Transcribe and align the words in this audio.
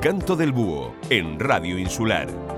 Canto 0.00 0.34
del 0.34 0.50
búho 0.50 0.94
en 1.10 1.38
Radio 1.38 1.78
Insular. 1.78 2.49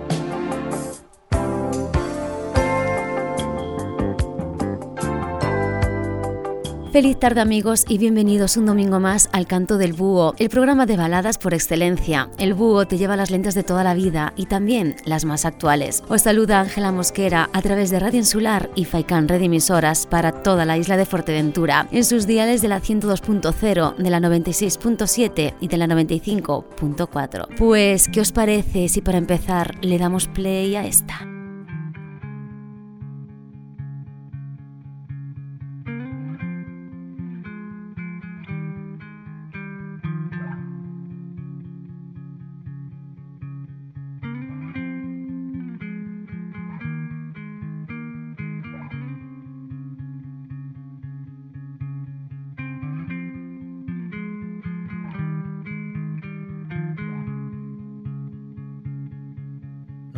Feliz 6.92 7.19
tarde 7.19 7.41
amigos 7.41 7.87
y 7.88 7.96
bienvenidos 7.96 8.59
un 8.59 8.66
domingo 8.66 9.00
más 9.00 9.30
al 9.33 9.46
Canto 9.46 9.78
del 9.78 9.95
Búho, 9.95 10.34
el 10.37 10.50
programa 10.50 10.84
de 10.84 10.98
baladas 10.98 11.38
por 11.38 11.55
excelencia. 11.55 12.28
El 12.37 12.52
Búho 12.52 12.87
te 12.87 12.98
lleva 12.98 13.16
las 13.16 13.30
lentes 13.30 13.55
de 13.55 13.62
toda 13.62 13.83
la 13.83 13.95
vida 13.95 14.34
y 14.37 14.45
también 14.45 14.97
las 15.06 15.24
más 15.24 15.47
actuales. 15.47 16.05
Os 16.09 16.20
saluda 16.20 16.60
Ángela 16.60 16.92
Mosquera 16.92 17.48
a 17.55 17.62
través 17.62 17.88
de 17.88 17.98
Radio 17.98 18.19
Insular 18.19 18.69
y 18.74 18.84
Faikan 18.84 19.27
Red 19.27 19.41
Emisoras 19.41 20.05
para 20.05 20.42
toda 20.42 20.66
la 20.66 20.77
isla 20.77 20.98
de 20.98 21.06
Fuerteventura, 21.06 21.88
en 21.92 22.05
sus 22.05 22.27
diales 22.27 22.60
de 22.60 22.69
la 22.69 22.83
102.0, 22.83 23.97
de 23.97 24.11
la 24.11 24.20
96.7 24.20 25.55
y 25.61 25.69
de 25.69 25.77
la 25.78 25.86
95.4. 25.86 27.56
Pues, 27.56 28.09
¿qué 28.09 28.20
os 28.20 28.33
parece 28.33 28.91
si 28.91 29.00
para 29.00 29.16
empezar 29.16 29.77
le 29.80 29.97
damos 29.97 30.28
play 30.28 30.77
a 30.77 30.84
esta? 30.84 31.31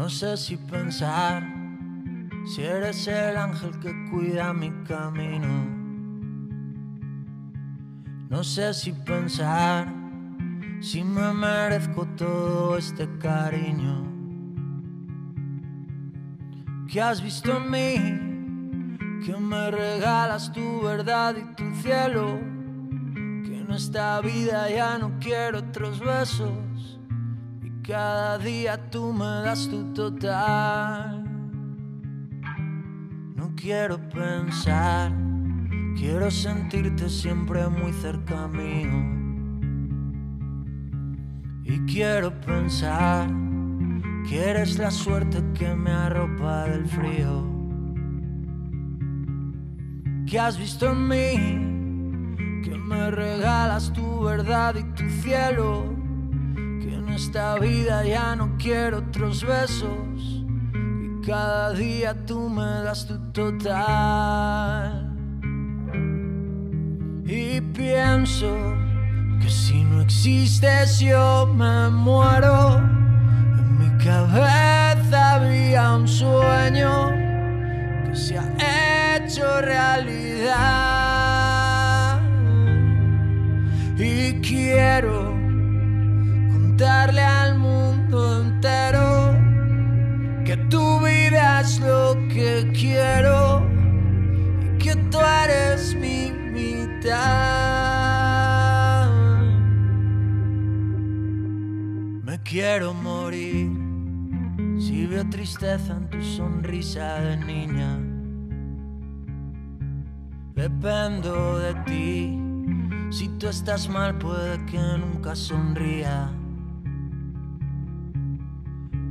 No 0.04 0.10
sé 0.10 0.36
si 0.36 0.58
pensar, 0.58 1.42
si 2.44 2.62
eres 2.62 3.08
el 3.08 3.38
ángel 3.38 3.70
que 3.80 3.90
cuida 4.10 4.52
mi 4.52 4.70
camino. 4.86 5.48
No 8.28 8.44
sé 8.44 8.74
si 8.74 8.92
pensar, 8.92 9.90
si 10.82 11.02
me 11.02 11.32
merezco 11.32 12.04
todo 12.18 12.76
este 12.76 13.08
cariño. 13.16 14.04
Que 16.86 17.00
has 17.00 17.22
visto 17.22 17.56
en 17.56 17.70
mí, 17.70 19.24
que 19.24 19.34
me 19.38 19.70
regalas 19.70 20.52
tu 20.52 20.82
verdad 20.82 21.34
y 21.34 21.54
tu 21.54 21.74
cielo. 21.76 22.38
Que 23.42 23.58
en 23.58 23.70
esta 23.70 24.20
vida 24.20 24.68
ya 24.68 24.98
no 24.98 25.18
quiero 25.18 25.60
otros 25.60 25.98
besos 25.98 26.50
cada 27.86 28.38
día 28.38 28.78
tú 28.90 29.12
me 29.12 29.42
das 29.44 29.68
tu 29.68 29.92
total. 29.92 31.22
No 33.36 33.52
quiero 33.54 33.98
pensar, 34.08 35.12
quiero 35.94 36.30
sentirte 36.30 37.10
siempre 37.10 37.68
muy 37.68 37.92
cerca 37.92 38.48
mío. 38.48 38.90
Y 41.64 41.78
quiero 41.92 42.32
pensar 42.40 43.28
que 44.28 44.50
eres 44.50 44.78
la 44.78 44.90
suerte 44.90 45.42
que 45.52 45.74
me 45.74 45.90
arropa 45.90 46.64
del 46.64 46.86
frío. 46.86 47.44
Que 50.26 50.38
has 50.40 50.58
visto 50.58 50.90
en 50.90 51.08
mí, 51.08 52.62
que 52.62 52.78
me 52.78 53.10
regalas 53.10 53.92
tu 53.92 54.22
verdad 54.22 54.74
y 54.76 54.84
tu 54.94 55.06
cielo 55.20 56.03
esta 57.14 57.58
vida 57.58 58.04
ya 58.04 58.34
no 58.34 58.56
quiero 58.58 58.98
otros 58.98 59.44
besos 59.44 60.42
y 60.74 61.26
cada 61.26 61.72
día 61.72 62.14
tú 62.26 62.48
me 62.48 62.82
das 62.82 63.06
tu 63.06 63.16
total. 63.32 65.12
Y 67.24 67.60
pienso 67.60 68.52
que 69.40 69.48
si 69.48 69.84
no 69.84 70.02
existes 70.02 70.98
yo 70.98 71.46
me 71.46 71.88
muero. 71.90 72.78
En 72.78 73.78
mi 73.78 74.04
cabeza 74.04 75.34
había 75.36 75.92
un 75.94 76.08
sueño 76.08 77.10
que 78.06 78.16
se 78.16 78.38
ha 78.38 79.16
hecho 79.16 79.60
realidad. 79.60 80.34
Y 83.96 84.40
quiero 84.40 85.33
darle 86.76 87.22
al 87.22 87.58
mundo 87.58 88.42
entero 88.42 89.36
que 90.44 90.56
tu 90.68 91.00
vida 91.00 91.60
es 91.60 91.80
lo 91.80 92.14
que 92.28 92.70
quiero 92.74 93.66
y 94.62 94.78
que 94.78 94.96
tú 95.10 95.18
eres 95.44 95.94
mi 95.94 96.32
mitad. 96.52 97.14
Me 102.24 102.38
quiero 102.42 102.92
morir 102.94 103.70
si 104.78 105.06
veo 105.06 105.28
tristeza 105.30 105.96
en 105.96 106.10
tu 106.10 106.20
sonrisa 106.22 107.20
de 107.20 107.36
niña. 107.36 108.00
Dependo 110.54 111.58
de 111.58 111.74
ti. 111.86 112.40
Si 113.10 113.28
tú 113.38 113.48
estás 113.48 113.88
mal, 113.88 114.18
puede 114.18 114.64
que 114.66 114.78
nunca 114.78 115.36
sonría 115.36 116.30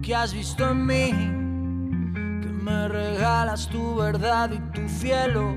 que 0.04 0.14
has 0.14 0.34
visto 0.34 0.70
en 0.70 0.86
mí, 0.86 1.12
que 2.42 2.50
me 2.50 2.90
regalas 2.90 3.70
tu 3.70 3.96
verdad 3.96 4.52
y 4.52 4.60
tu 4.74 4.88
cielo, 4.90 5.56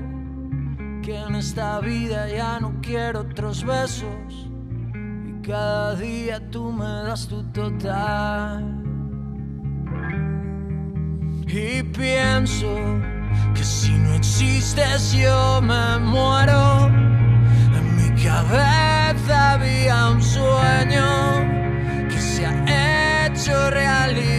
que 1.03 1.17
en 1.17 1.35
esta 1.35 1.81
vida 1.81 2.29
ya 2.29 2.57
no 2.61 2.75
quiero 2.81 3.21
otros 3.21 3.65
besos 3.65 4.49
y 4.93 5.41
cada 5.45 5.95
día 5.95 6.39
tú 6.49 6.71
me 6.71 6.85
das 6.85 7.27
tu 7.27 7.43
total. 7.51 8.63
Y 11.45 11.83
pienso 11.83 12.73
que 13.53 13.63
si 13.63 13.91
no 13.91 14.13
existes 14.13 15.11
yo 15.11 15.61
me 15.61 15.99
muero. 15.99 16.87
En 16.87 17.95
mi 17.97 18.23
cabeza 18.23 19.53
había 19.53 20.09
un 20.09 20.21
sueño 20.21 21.05
que 22.09 22.19
se 22.19 22.45
ha 22.45 22.67
realidad. 23.69 24.36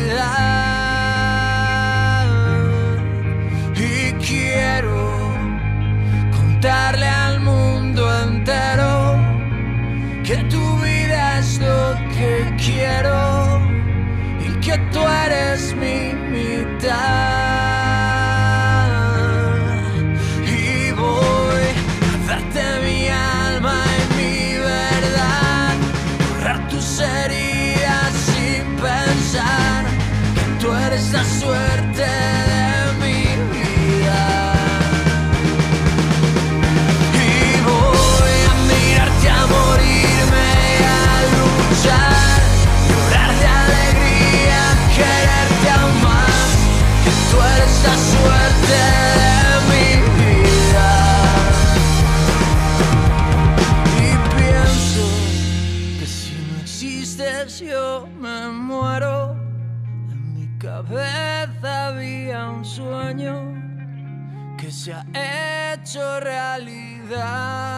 Se 64.88 64.94
ha 64.94 65.74
hecho 65.74 66.20
realidad. 66.20 67.70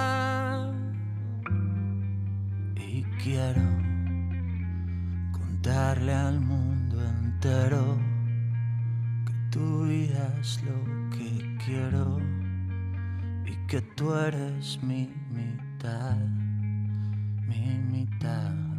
Y 2.76 3.02
quiero 3.22 3.62
contarle 5.32 6.14
al 6.14 6.40
mundo 6.40 7.04
entero 7.04 7.98
que 9.26 9.32
tu 9.50 9.86
vida 9.86 10.36
es 10.40 10.62
lo 10.62 10.84
que 11.10 11.58
quiero 11.64 12.18
y 13.44 13.56
que 13.66 13.80
tú 13.96 14.14
eres 14.14 14.80
mi 14.80 15.12
mitad, 15.32 16.16
mi 17.48 17.76
mitad. 17.90 18.69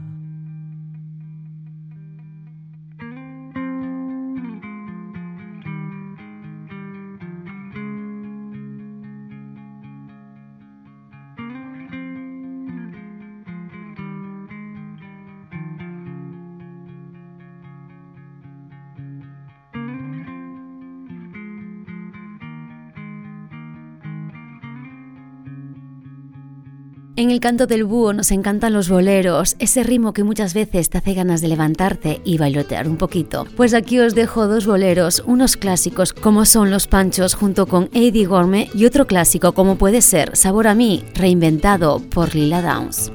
En 27.22 27.30
el 27.30 27.40
canto 27.40 27.68
del 27.68 27.84
búho 27.84 28.14
nos 28.14 28.32
encantan 28.32 28.74
los 28.74 28.90
boleros, 28.90 29.56
ese 29.60 29.84
ritmo 29.84 30.12
que 30.12 30.24
muchas 30.24 30.56
veces 30.56 30.90
te 30.90 30.98
hace 30.98 31.14
ganas 31.14 31.40
de 31.40 31.50
levantarte 31.50 32.20
y 32.26 32.40
bailotear 32.40 32.88
un 32.88 32.98
poquito. 32.98 33.46
Pues 33.56 33.76
aquí 33.76 34.00
os 34.00 34.16
dejo 34.16 34.48
dos 34.48 34.66
boleros, 34.66 35.22
unos 35.28 35.56
clásicos 35.56 36.14
como 36.14 36.46
son 36.46 36.72
Los 36.72 36.88
Panchos 36.88 37.36
junto 37.36 37.68
con 37.68 37.92
Eddie 37.94 38.26
Gorme 38.26 38.72
y 38.74 38.86
otro 38.86 39.06
clásico 39.06 39.52
como 39.52 39.76
puede 39.76 40.02
ser 40.02 40.36
Sabor 40.36 40.66
a 40.66 40.74
mí, 40.74 41.04
reinventado 41.14 42.00
por 42.00 42.34
Lila 42.34 42.64
Downs. 42.64 43.12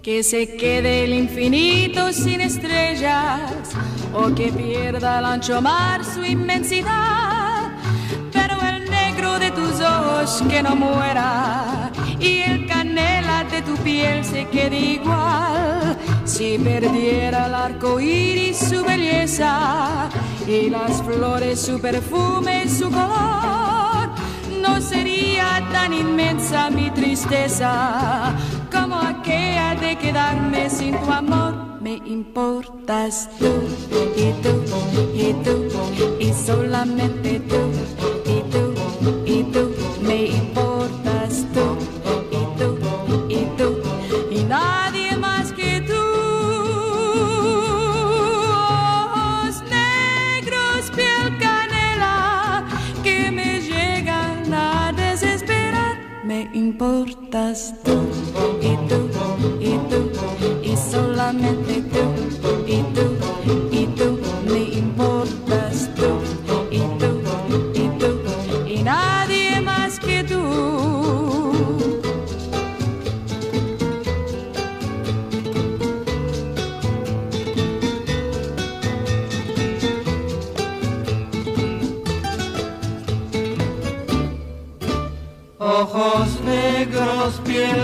Que 0.00 0.22
se 0.22 0.56
quede 0.56 1.04
el 1.04 1.12
infinito 1.12 2.10
sin 2.14 2.40
estrellas 2.40 3.52
o 4.14 4.34
que 4.34 4.50
pierda 4.50 5.18
el 5.18 5.26
ancho 5.26 5.60
mar 5.60 6.06
su 6.06 6.24
inmensidad 6.24 7.39
que 10.20 10.62
no 10.62 10.76
muera 10.76 11.90
y 12.18 12.42
el 12.42 12.66
canela 12.66 13.42
de 13.44 13.62
tu 13.62 13.74
piel 13.76 14.22
se 14.22 14.46
quede 14.48 14.78
igual. 14.78 15.96
Si 16.26 16.58
perdiera 16.58 17.46
el 17.46 17.54
arco 17.54 17.98
iris 17.98 18.58
su 18.58 18.84
belleza 18.84 20.10
y 20.46 20.68
las 20.68 21.02
flores 21.02 21.58
su 21.58 21.80
perfume, 21.80 22.68
su 22.68 22.90
color, 22.90 24.10
no 24.60 24.78
sería 24.82 25.66
tan 25.72 25.94
inmensa 25.94 26.68
mi 26.68 26.90
tristeza 26.90 28.34
como 28.70 28.96
aquella 28.96 29.74
de 29.74 29.96
quedarme 29.96 30.68
sin 30.68 31.00
tu 31.00 31.10
amor. 31.10 31.80
Me 31.80 31.94
importas 32.04 33.30
tú 33.38 33.52
y 34.16 34.32
tú 34.42 34.62
y 35.14 35.32
tú 35.42 35.64
y 36.20 36.30
solamente 36.34 37.40
tú 37.40 37.79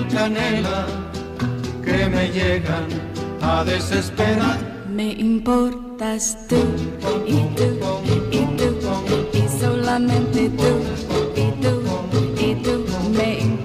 canela, 0.05 0.87
que 1.85 2.07
me 2.09 2.29
llegan 2.29 2.87
a 3.43 3.65
desesperar. 3.65 4.59
Me 4.89 5.13
importas 5.13 6.37
tú 6.49 6.57
y 7.27 7.39
tú 7.57 7.69
y 8.31 8.41
tú 8.57 8.69
y 9.33 9.61
solamente 9.61 10.51
tú 10.51 10.71
y 11.37 11.51
tú 11.63 11.73
y 12.39 12.55
tú 12.63 12.85
me 13.17 13.41
importas 13.41 13.56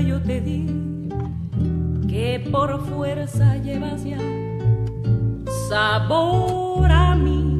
yo 0.00 0.20
te 0.20 0.40
di, 0.40 0.66
que 2.08 2.46
por 2.50 2.84
fuerza 2.86 3.56
llevas 3.58 4.04
ya 4.04 4.18
sabor 5.68 6.90
a 6.90 7.14
mí. 7.14 7.55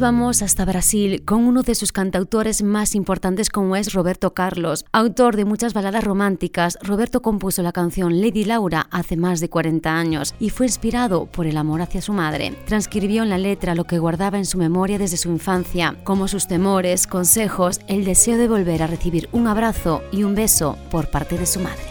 Vamos 0.00 0.42
hasta 0.42 0.64
Brasil 0.64 1.22
con 1.24 1.44
uno 1.44 1.62
de 1.62 1.74
sus 1.74 1.92
cantautores 1.92 2.62
más 2.62 2.94
importantes 2.94 3.50
como 3.50 3.76
es 3.76 3.92
Roberto 3.92 4.34
Carlos. 4.34 4.84
Autor 4.92 5.36
de 5.36 5.44
muchas 5.44 5.74
baladas 5.74 6.04
románticas, 6.04 6.78
Roberto 6.82 7.22
compuso 7.22 7.62
la 7.62 7.72
canción 7.72 8.20
Lady 8.20 8.44
Laura 8.44 8.88
hace 8.90 9.16
más 9.16 9.40
de 9.40 9.48
40 9.48 9.96
años 9.96 10.34
y 10.40 10.50
fue 10.50 10.66
inspirado 10.66 11.26
por 11.26 11.46
el 11.46 11.56
amor 11.56 11.82
hacia 11.82 12.02
su 12.02 12.12
madre. 12.12 12.54
Transcribió 12.66 13.22
en 13.22 13.30
la 13.30 13.38
letra 13.38 13.74
lo 13.74 13.84
que 13.84 13.98
guardaba 13.98 14.38
en 14.38 14.46
su 14.46 14.58
memoria 14.58 14.98
desde 14.98 15.16
su 15.16 15.30
infancia, 15.30 15.96
como 16.04 16.28
sus 16.28 16.46
temores, 16.46 17.06
consejos, 17.06 17.80
el 17.86 18.04
deseo 18.04 18.38
de 18.38 18.48
volver 18.48 18.82
a 18.82 18.86
recibir 18.86 19.28
un 19.32 19.46
abrazo 19.46 20.02
y 20.12 20.24
un 20.24 20.34
beso 20.34 20.76
por 20.90 21.10
parte 21.10 21.38
de 21.38 21.46
su 21.46 21.60
madre. 21.60 21.84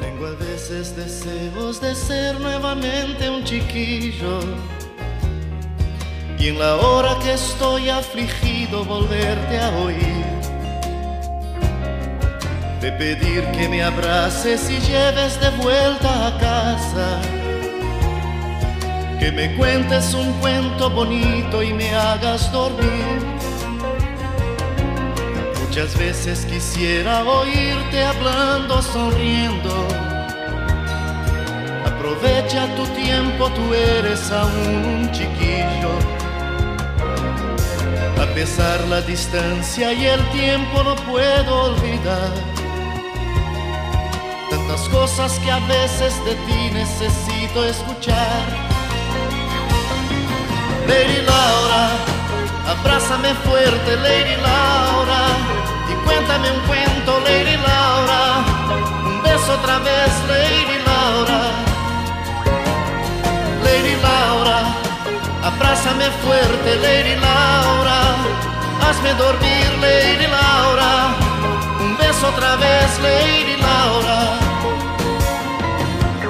Tengo 0.00 0.26
a 0.26 0.34
veces 0.34 0.96
deseos 0.96 1.80
de 1.80 1.94
ser 1.94 2.40
nuevamente 2.40 3.30
un 3.30 3.44
chiquillo 3.44 4.40
y 6.40 6.48
en 6.48 6.58
la 6.58 6.76
hora 6.76 7.18
que 7.18 7.34
estoy 7.34 7.90
afligido 7.90 8.82
volverte 8.84 9.60
a 9.60 9.68
oír. 9.76 10.24
De 12.80 12.90
pedir 12.92 13.44
que 13.52 13.68
me 13.68 13.82
abraces 13.82 14.70
y 14.70 14.78
lleves 14.78 15.38
de 15.38 15.50
vuelta 15.62 16.28
a 16.28 16.38
casa. 16.38 17.20
Que 19.18 19.30
me 19.30 19.54
cuentes 19.56 20.14
un 20.14 20.32
cuento 20.40 20.88
bonito 20.88 21.62
y 21.62 21.74
me 21.74 21.94
hagas 21.94 22.50
dormir. 22.50 23.20
Muchas 25.62 25.94
veces 25.98 26.46
quisiera 26.46 27.22
oírte 27.22 28.02
hablando, 28.02 28.80
sonriendo. 28.80 29.86
Aprovecha 31.84 32.66
tu 32.76 32.86
tiempo, 32.98 33.50
tú 33.50 33.74
eres 33.74 34.32
aún 34.32 35.02
un 35.02 35.12
chiquillo 35.12 36.19
pesar 38.34 38.80
la 38.88 39.00
distancia 39.02 39.92
y 39.92 40.06
el 40.06 40.24
tiempo 40.30 40.82
no 40.82 40.94
puedo 40.96 41.72
olvidar. 41.72 42.32
Tantas 44.50 44.88
cosas 44.88 45.38
que 45.40 45.50
a 45.50 45.58
veces 45.60 46.12
de 46.24 46.34
ti 46.46 46.70
necesito 46.72 47.64
escuchar. 47.64 48.42
Lady 50.86 51.20
Laura, 51.22 51.90
abrázame 52.66 53.34
fuerte, 53.46 53.96
Lady 53.96 54.36
Laura, 54.42 55.22
y 55.90 55.94
cuéntame 56.06 56.50
un 56.50 56.60
cuento, 56.66 57.20
Lady 57.20 57.56
Laura. 57.56 58.44
Un 59.06 59.22
beso 59.22 59.52
otra 59.54 59.78
vez, 59.78 60.10
Lady 60.28 60.78
Laura. 60.86 61.42
Lady 63.64 63.94
Laura, 64.02 64.79
abrázame 65.42 66.10
fuerte, 66.22 66.76
Lady 66.76 67.16
Laura 67.20 68.40
hazme 68.90 69.14
dormir, 69.14 69.68
Lady 69.80 70.26
Laura. 70.26 71.14
Un 71.80 71.96
beso 71.96 72.28
otra 72.28 72.56
vez, 72.56 72.88
Lady 73.02 73.56
Laura. 73.66 74.20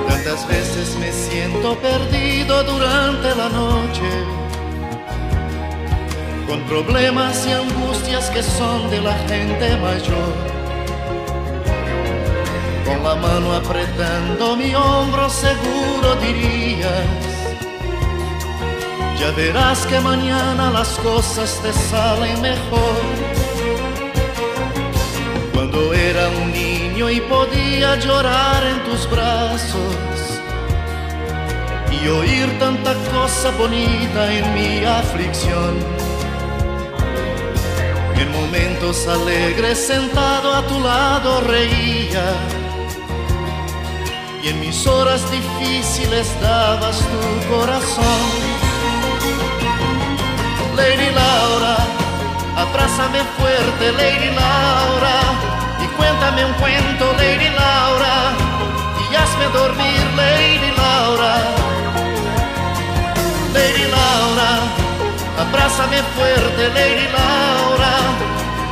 Tantas 0.08 0.46
veces 0.46 0.96
me 0.96 1.10
siento 1.12 1.76
perdido 1.78 2.62
durante 2.64 3.28
la 3.34 3.48
noche, 3.48 4.10
con 6.46 6.60
problemas 6.64 7.46
y 7.46 7.52
angustias 7.52 8.30
que 8.30 8.42
son 8.42 8.90
de 8.90 9.00
la 9.00 9.14
gente 9.28 9.76
mayor. 9.76 10.34
Con 12.84 13.02
la 13.04 13.14
mano 13.14 13.54
apretando 13.54 14.56
mi 14.56 14.74
hombro, 14.74 15.30
seguro 15.30 16.16
dirías 16.16 17.29
ya 19.20 19.30
verás 19.32 19.84
que 19.84 20.00
mañana 20.00 20.70
las 20.70 20.96
cosas 20.98 21.60
te 21.62 21.72
salen 21.72 22.40
mejor. 22.40 23.02
Cuando 25.52 25.92
era 25.92 26.28
un 26.42 26.50
niño 26.52 27.10
y 27.10 27.20
podía 27.20 27.96
llorar 27.96 28.64
en 28.64 28.82
tus 28.84 29.10
brazos 29.10 29.94
y 31.92 32.08
oír 32.08 32.48
tanta 32.58 32.94
cosa 33.12 33.50
bonita 33.58 34.32
en 34.32 34.54
mi 34.54 34.84
aflicción. 34.86 35.74
En 38.16 38.32
momentos 38.32 39.06
alegres 39.06 39.78
sentado 39.78 40.54
a 40.54 40.66
tu 40.66 40.80
lado 40.80 41.42
reía 41.42 42.26
y 44.42 44.48
en 44.48 44.60
mis 44.60 44.86
horas 44.86 45.22
difíciles 45.30 46.26
dabas 46.40 46.98
tu 46.98 47.54
corazón. 47.54 48.69
Lady 50.76 51.10
Laura, 51.10 51.76
abrázame 52.56 53.20
fuerte, 53.38 53.92
Lady 53.92 54.30
Laura, 54.34 55.16
y 55.82 55.86
cuéntame 55.96 56.44
un 56.44 56.52
cuento, 56.54 57.12
Lady 57.18 57.48
Laura, 57.48 58.32
y 59.10 59.14
hazme 59.16 59.46
dormir, 59.52 60.00
Lady 60.16 60.72
Laura. 60.76 61.34
Lady 63.52 63.84
Laura, 63.90 64.50
abrázame 65.38 66.02
fuerte, 66.16 66.68
Lady 66.70 67.08
Laura, 67.12 67.94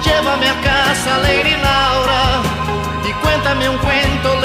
llévame 0.05 0.49
a 0.49 0.61
casa, 0.61 1.19
Lady 1.19 1.57
Laura, 1.57 2.43
y 3.09 3.13
cuéntame 3.25 3.69
un 3.69 3.79
cuento, 3.79 4.38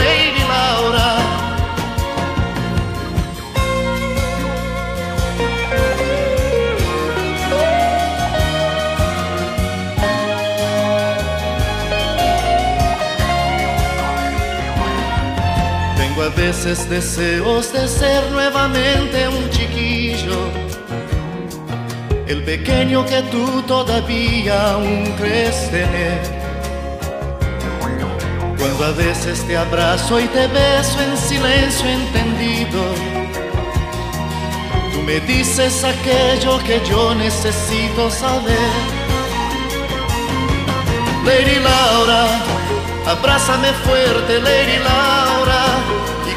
veces 16.53 16.87
deseos 16.87 17.73
de 17.73 17.87
ser 17.87 18.29
nuevamente 18.29 19.27
un 19.27 19.49
chiquillo, 19.49 20.39
el 22.27 22.43
pequeño 22.43 23.03
que 23.07 23.23
tú 23.23 23.63
todavía 23.63 24.73
aún 24.73 25.15
crees 25.17 25.71
tener. 25.71 26.21
Cuando 28.59 28.85
a 28.85 28.91
veces 28.91 29.41
te 29.47 29.57
abrazo 29.57 30.19
y 30.19 30.27
te 30.27 30.45
beso 30.47 31.01
en 31.01 31.17
silencio 31.17 31.89
entendido, 31.89 32.81
tú 34.93 35.01
me 35.07 35.19
dices 35.21 35.83
aquello 35.83 36.59
que 36.59 36.79
yo 36.87 37.15
necesito 37.15 38.11
saber. 38.11 38.73
Lady 41.25 41.59
Laura, 41.59 42.25
abrázame 43.07 43.69
fuerte, 43.85 44.39
Lady 44.39 44.77
Laura 44.83 45.22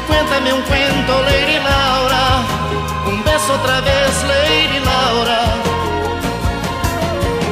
Cuéntame 0.07 0.53
un 0.53 0.61
cuento, 0.61 1.21
Lady 1.23 1.57
Laura. 1.59 2.25
Un 3.07 3.23
beso 3.23 3.53
otra 3.53 3.81
vez, 3.81 4.23
Lady 4.23 4.79
Laura. 4.79 5.41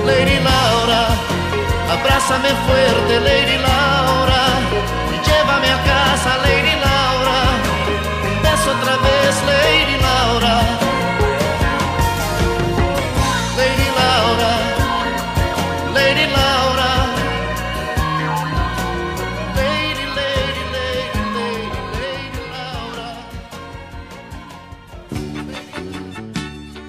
Lady 0.05 0.39
Laura, 0.39 1.07
abrázame 1.91 2.50
fuerte, 2.65 3.19
Lady 3.19 3.57
Laura. 3.57 3.75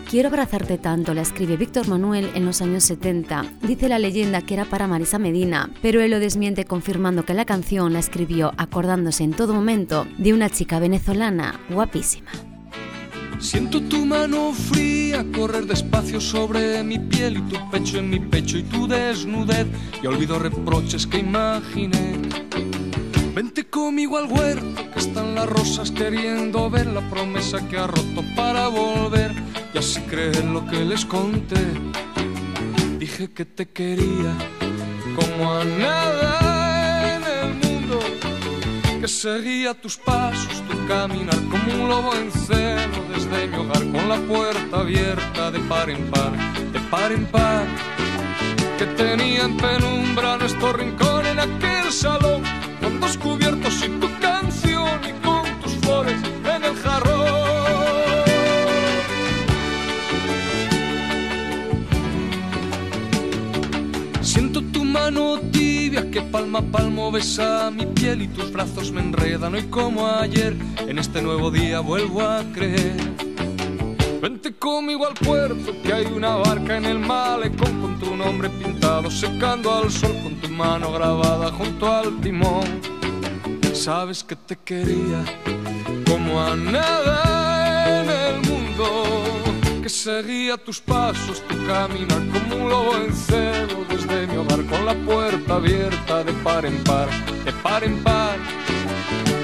Quiero 0.08 0.28
abrazarte 0.28 0.78
tanto, 0.78 1.14
la 1.14 1.22
escribe 1.22 1.56
Víctor 1.56 1.88
Manuel 1.88 2.30
en 2.36 2.44
los 2.44 2.62
años 2.62 2.84
70. 2.84 3.44
Dice 3.62 3.88
la 3.88 3.98
leyenda 3.98 4.40
que 4.40 4.54
era 4.54 4.64
para 4.64 4.86
Marisa 4.86 5.18
Medina, 5.18 5.68
pero 5.82 6.00
él 6.00 6.12
lo 6.12 6.20
desmiente 6.20 6.64
confirmando 6.64 7.25
que 7.25 7.34
la 7.34 7.44
canción 7.44 7.92
la 7.92 7.98
escribió 7.98 8.52
acordándose 8.56 9.25
en 9.25 9.32
todo 9.32 9.52
momento 9.52 10.06
de 10.16 10.32
una 10.32 10.48
chica 10.48 10.78
venezolana 10.78 11.58
guapísima. 11.70 12.30
Siento 13.40 13.82
tu 13.82 14.06
mano 14.06 14.52
fría 14.52 15.26
correr 15.36 15.66
despacio 15.66 16.20
sobre 16.20 16.84
mi 16.84 17.00
piel 17.00 17.38
y 17.38 17.42
tu 17.42 17.70
pecho 17.70 17.98
en 17.98 18.08
mi 18.08 18.20
pecho 18.20 18.58
y 18.58 18.62
tu 18.62 18.86
desnudez 18.86 19.66
y 20.00 20.06
olvido 20.06 20.38
reproches 20.38 21.04
que 21.04 21.18
imaginé. 21.18 22.86
Vente 23.37 23.66
conmigo 23.66 24.16
al 24.16 24.33
huerto 24.33 24.90
que 24.95 24.99
están 24.99 25.35
las 25.35 25.45
rosas 25.45 25.90
queriendo 25.90 26.71
ver 26.71 26.87
la 26.87 27.02
promesa 27.11 27.59
que 27.69 27.76
ha 27.76 27.87
roto 27.87 28.25
para 28.35 28.69
volver. 28.69 29.31
Y 29.75 29.76
así 29.76 30.00
creer 30.00 30.43
lo 30.47 30.66
que 30.66 30.83
les 30.87 31.05
conté. 31.05 31.62
Dije 32.99 33.31
que 33.35 33.44
te 33.44 33.66
quería 33.66 34.33
como 35.14 35.53
a 35.53 35.64
nada 35.64 37.14
en 37.14 37.22
el 37.25 37.55
mundo, 37.57 38.01
que 39.03 39.07
seguía 39.07 39.75
tus 39.75 39.99
pasos, 39.99 40.62
tu 40.66 40.87
caminar 40.87 41.38
como 41.51 41.75
un 41.75 41.88
lobo 41.90 42.14
en 42.14 42.33
celo. 42.33 43.05
Desde 43.14 43.49
mi 43.49 43.57
hogar 43.59 43.85
con 43.92 44.09
la 44.09 44.16
puerta 44.16 44.81
abierta 44.81 45.51
de 45.51 45.59
par 45.59 45.90
en 45.90 46.11
par, 46.11 46.33
de 46.72 46.81
par 46.90 47.12
en 47.12 47.27
par, 47.27 47.66
que 48.79 48.87
tenía 48.96 49.42
en 49.44 49.59
penumbra 49.59 50.38
nuestro 50.38 50.72
rincón 50.72 51.27
en 51.27 51.38
aquel 51.38 51.92
salón 51.92 52.56
con 52.87 53.01
dos 53.01 53.18
cubiertos 53.18 53.85
y 53.85 53.88
tu 53.99 54.09
canción 54.20 55.01
y 55.11 55.12
con 55.25 55.44
tus 55.61 55.72
flores 55.83 56.20
en 56.44 56.64
el 56.64 56.75
jarrón. 56.77 57.27
Siento 64.20 64.62
tu 64.62 64.85
mano 64.85 65.40
tibia 65.51 66.09
que 66.12 66.22
palma 66.22 66.61
a 66.61 66.62
palmo 66.62 67.11
besa 67.11 67.72
mi 67.72 67.87
piel 67.87 68.22
y 68.22 68.29
tus 68.29 68.53
brazos 68.53 68.92
me 68.92 69.01
enredan 69.01 69.55
hoy 69.55 69.64
como 69.64 70.07
ayer. 70.07 70.55
En 70.87 71.01
este 71.01 71.22
nuevo 71.22 71.51
día 71.51 71.81
vuelvo 71.81 72.20
a 72.20 72.44
creer. 72.55 72.94
Vente 74.22 74.55
conmigo 74.55 75.09
al 75.09 75.14
puerto 75.14 75.75
que 75.83 75.92
hay 75.92 76.07
una 76.07 76.37
barca 76.37 76.77
en 76.77 76.85
el 76.85 77.01
malecón 77.01 77.86
con 77.98 78.09
tu 78.09 78.16
nombre 78.16 78.48
pintado 78.50 79.11
secando 79.11 79.72
al 79.72 79.90
sol 79.90 80.14
con 80.22 80.35
tu 80.37 80.48
mano 80.48 80.92
grabada 80.92 81.50
junto 81.52 81.92
al 81.92 82.20
timón. 82.20 82.80
Sabes 83.72 84.24
que 84.24 84.37
te 84.37 84.56
quería 84.56 85.24
como 86.09 86.40
a 86.40 86.56
nada 86.56 88.00
en 88.00 88.11
el 88.11 88.50
mundo 88.50 89.04
que 89.82 89.88
seguía 89.88 90.56
tus 90.56 90.80
pasos, 90.80 91.42
tu 91.46 91.54
caminar 91.66 92.22
como 92.32 92.64
un 92.64 92.68
lobo 92.68 92.96
en 92.96 93.12
celo 93.14 93.85
desde 93.88 94.26
mi 94.26 94.37
hogar 94.37 94.64
con 94.66 94.85
la 94.85 94.94
puerta 94.94 95.54
abierta 95.54 96.24
de 96.24 96.32
par 96.32 96.64
en 96.64 96.82
par, 96.85 97.09
de 97.44 97.52
par 97.52 97.85
en 97.85 98.02
par, 98.02 98.38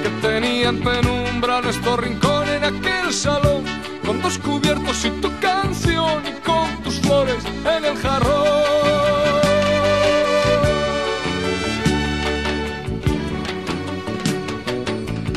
que 0.03 0.09
tenía 0.27 0.71
en 0.71 0.81
penumbra 0.81 1.61
nuestro 1.61 1.97
rincón 1.97 2.49
en 2.49 2.65
aquel 2.65 3.13
salón, 3.13 3.65
con 4.05 4.21
dos 4.21 4.39
cubiertos 4.39 5.05
y 5.05 5.11
tu 5.21 5.31
canción 5.41 6.23
y 6.27 6.33
con 6.41 6.82
en 7.11 7.85
el 7.85 7.97
jarrón. 7.97 8.63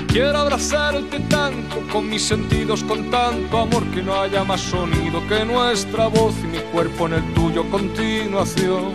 Quiero 0.07 0.37
abrazarte 0.37 1.19
tanto 1.21 1.81
con 1.91 2.09
mis 2.09 2.23
sentidos, 2.23 2.83
con 2.83 3.11
tanto 3.11 3.59
amor 3.59 3.83
que 3.91 4.01
no 4.01 4.15
haya 4.21 4.43
más 4.45 4.61
sonido 4.61 5.21
que 5.27 5.43
nuestra 5.43 6.07
voz 6.07 6.33
y 6.41 6.47
mi 6.47 6.59
cuerpo 6.71 7.07
en 7.07 7.13
el 7.15 7.33
tuyo 7.33 7.69
continuación. 7.69 8.93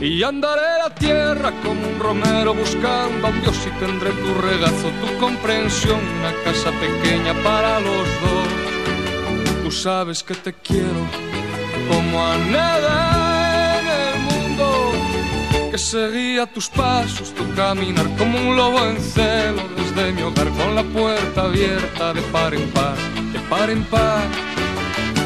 Y 0.00 0.22
andaré 0.22 0.78
la 0.82 0.94
tierra 0.94 1.52
como 1.62 1.86
un 1.86 1.98
romero 2.00 2.54
buscando 2.54 3.28
a 3.28 3.32
Dios 3.32 3.56
y 3.66 3.70
tendré 3.78 4.10
tu 4.10 4.34
regazo, 4.40 4.90
tu 5.00 5.18
comprensión, 5.18 6.00
una 6.18 6.32
casa 6.44 6.70
pequeña 6.72 7.34
para 7.44 7.78
los 7.80 8.06
dos. 8.22 8.48
Tú 9.64 9.70
sabes 9.70 10.22
que 10.22 10.34
te 10.34 10.52
quiero 10.52 11.28
como 11.88 12.24
a 12.24 12.36
nada 12.38 13.80
en 13.80 13.86
el 13.86 14.20
mundo 14.20 14.92
que 15.70 15.78
seguía 15.78 16.46
tus 16.46 16.68
pasos, 16.68 17.34
tu 17.34 17.44
caminar 17.54 18.06
como 18.16 18.38
un 18.38 18.56
lobo 18.56 18.84
en 18.86 19.00
celo 19.00 19.62
desde 19.76 20.12
mi 20.12 20.22
hogar 20.22 20.48
con 20.50 20.74
la 20.74 20.82
puerta 20.82 21.42
abierta 21.42 22.12
de 22.12 22.22
par 22.22 22.54
en 22.54 22.68
par, 22.70 22.96
de 23.32 23.40
par 23.50 23.70
en 23.70 23.84
par, 23.84 24.22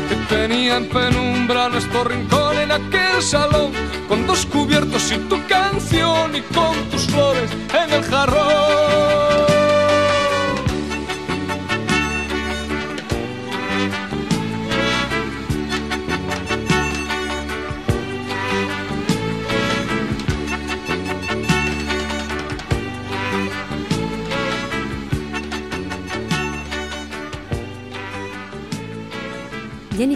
que 0.09 0.17
tenía 0.35 0.77
en 0.77 0.89
penumbra 0.89 1.69
nuestro 1.69 2.05
rincón 2.05 2.59
en 2.59 2.73
aquel 2.73 3.23
salón, 3.23 3.73
con 4.09 4.27
dos 4.27 4.47
cubiertos 4.47 5.11
y 5.13 5.19
tu 5.29 5.45
canción 5.47 6.37
y 6.37 6.41
con 6.55 6.75
tus 6.91 7.07
flores 7.07 7.51
en 7.83 7.93
el 7.93 8.03
jarrón. 8.05 9.32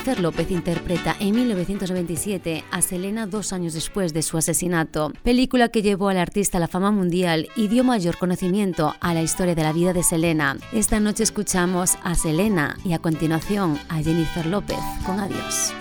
Jennifer 0.07 0.23
López 0.23 0.53
interpreta 0.53 1.17
en 1.19 1.35
1997 1.35 2.63
a 2.71 2.81
Selena 2.81 3.27
dos 3.27 3.53
años 3.53 3.75
después 3.75 4.15
de 4.15 4.23
su 4.23 4.39
asesinato, 4.39 5.11
película 5.25 5.69
que 5.69 5.83
llevó 5.83 6.11
al 6.11 6.19
artista 6.19 6.59
a 6.59 6.61
la 6.61 6.69
fama 6.69 6.93
mundial 6.93 7.49
y 7.57 7.67
dio 7.67 7.83
mayor 7.83 8.17
conocimiento 8.17 8.95
a 9.01 9.15
la 9.15 9.23
historia 9.23 9.57
de 9.57 9.65
la 9.65 9.73
vida 9.73 9.93
de 9.93 10.05
Selena. 10.05 10.59
Esta 10.73 11.01
noche 11.01 11.25
escuchamos 11.25 11.99
a 12.05 12.15
Selena 12.15 12.77
y 12.85 12.93
a 12.93 13.01
continuación 13.01 13.81
a 13.89 14.01
Jennifer 14.01 14.47
López 14.47 14.79
con 15.05 15.19
Adiós. 15.19 15.75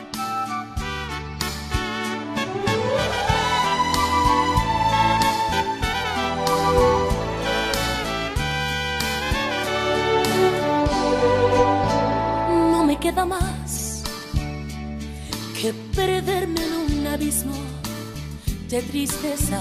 Queda 13.06 13.24
más 13.24 13.45
que 15.66 15.74
perderme 15.96 16.62
en 16.62 17.00
un 17.00 17.08
abismo 17.08 17.56
de 18.70 18.84
tristeza 18.84 19.60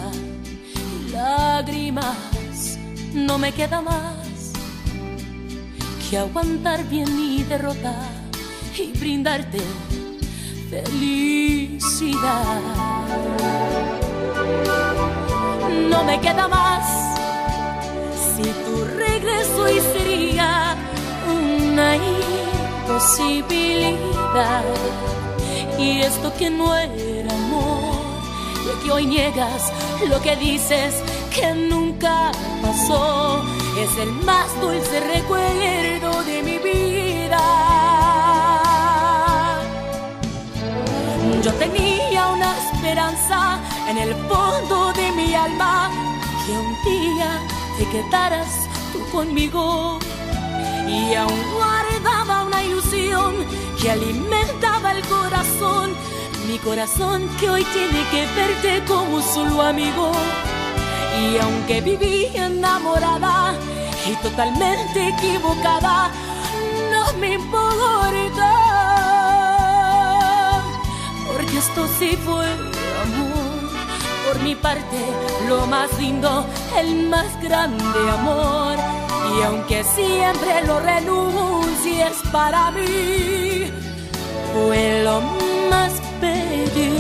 y 0.77 1.09
lágrimas. 1.13 2.79
No 3.15 3.39
me 3.39 3.53
queda 3.53 3.81
más 3.81 4.53
que 6.11 6.19
aguantar 6.19 6.87
bien 6.91 7.17
mi 7.17 7.43
derrota 7.45 7.97
y 8.77 8.93
brindarte 8.99 9.57
felicidad. 10.69 12.61
No 15.89 16.05
me 16.05 16.21
queda 16.21 16.49
más 16.49 16.85
si 18.37 18.43
tu 18.43 18.85
regreso 18.85 19.71
y 19.71 19.81
sería 19.81 20.77
una 21.27 21.97
imposibilidad. 21.97 24.65
Y 25.85 26.01
esto 26.01 26.33
que 26.39 26.49
no 26.49 26.75
era 26.75 27.31
amor, 27.35 27.95
lo 28.67 28.83
que 28.83 28.91
hoy 28.91 29.05
niegas, 29.05 29.71
lo 30.09 30.19
que 30.23 30.35
dices 30.37 30.95
que 31.35 31.53
nunca 31.53 32.33
pasó, 32.63 33.43
es 33.79 33.99
el 33.99 34.11
más 34.25 34.49
dulce 34.63 34.99
recuerdo 35.01 36.23
de 36.25 36.43
mi 36.43 36.57
vida. 36.57 37.45
Yo 41.43 41.53
tenía 41.55 42.29
una 42.29 42.51
esperanza 42.65 43.59
en 43.87 43.99
el 43.99 44.15
fondo 44.29 44.91
de 44.95 45.13
mi 45.13 45.35
alma. 45.35 45.91
Que 46.47 46.53
un 46.53 46.73
día 46.85 47.31
te 47.77 47.85
quedaras 47.93 48.49
tú 48.91 49.01
conmigo. 49.13 49.99
Y 50.89 51.15
aún 51.15 51.43
guardaba 51.53 52.45
una 52.45 52.63
ilusión 52.63 53.35
que 53.85 53.91
alimentaba 53.91 54.93
el 54.93 55.05
corazón, 55.05 55.93
mi 56.49 56.59
corazón 56.59 57.29
que 57.39 57.51
hoy 57.51 57.63
tiene 57.65 58.03
que 58.11 58.25
verte 58.35 58.83
como 58.89 59.21
solo 59.21 59.61
amigo. 59.61 60.11
Y 61.21 61.37
aunque 61.37 61.83
viví 61.83 62.29
enamorada 62.35 63.55
y 64.11 64.17
totalmente 64.23 65.09
equivocada, 65.09 66.11
no 66.91 67.13
me 67.19 67.35
importa, 67.35 68.53
porque 71.27 71.59
esto 71.59 71.87
sí 71.99 72.17
fue 72.25 72.47
amor. 73.03 73.69
Por 74.27 74.43
mi 74.43 74.55
parte, 74.55 74.99
lo 75.47 75.67
más 75.67 75.91
lindo, 75.99 76.47
el 76.79 77.11
más 77.11 77.39
grande 77.43 78.11
amor. 78.19 78.79
Y 79.37 79.43
aunque 79.43 79.85
siempre 79.85 80.67
lo 80.67 80.81
renuncies 80.81 82.15
para 82.33 82.71
mí, 82.71 83.54
fue 84.55 85.03
lo 85.03 85.21
más 85.69 85.93
bello. 86.21 86.93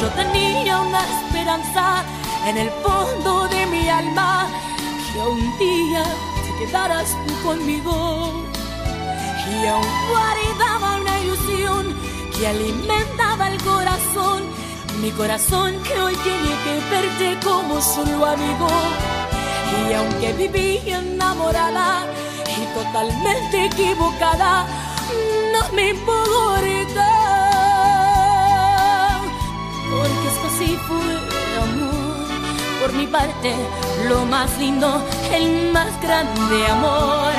Yo 0.00 0.08
tenía 0.10 0.80
una 0.80 1.00
esperanza 1.00 2.04
en 2.46 2.58
el 2.58 2.70
fondo 2.82 3.48
de 3.48 3.66
mi 3.66 3.88
alma 3.88 4.46
que 5.12 5.20
un 5.20 5.58
día 5.58 6.04
te 6.90 6.96
quedarás 6.96 7.16
tú 7.26 7.48
conmigo. 7.48 8.44
Y 9.50 9.66
aún 9.66 9.86
guardaba 10.10 10.96
una 11.00 11.20
ilusión 11.20 11.94
que 12.36 12.46
alimentaba 12.46 13.48
el 13.48 13.62
corazón, 13.62 14.42
mi 15.00 15.10
corazón 15.12 15.74
que 15.82 16.00
hoy 16.00 16.16
tiene 16.16 16.50
que 16.64 16.80
verte 16.90 17.46
como 17.46 17.80
solo 17.80 18.26
amigo. 18.26 18.68
Y 19.88 19.92
aunque 19.94 20.32
viví 20.32 20.80
enamorada 20.86 22.06
y 22.46 22.74
totalmente 22.74 23.66
equivocada, 23.66 24.66
no 25.52 25.72
me 25.72 25.90
importa. 25.90 27.08
Porque 29.90 30.28
esto 30.28 30.50
sí 30.58 30.78
fue. 30.88 31.19
Por 32.80 32.94
mi 32.94 33.06
parte, 33.06 33.54
lo 34.08 34.24
más 34.24 34.58
lindo, 34.58 35.04
el 35.32 35.70
más 35.70 36.00
grande 36.00 36.66
amor. 36.66 37.32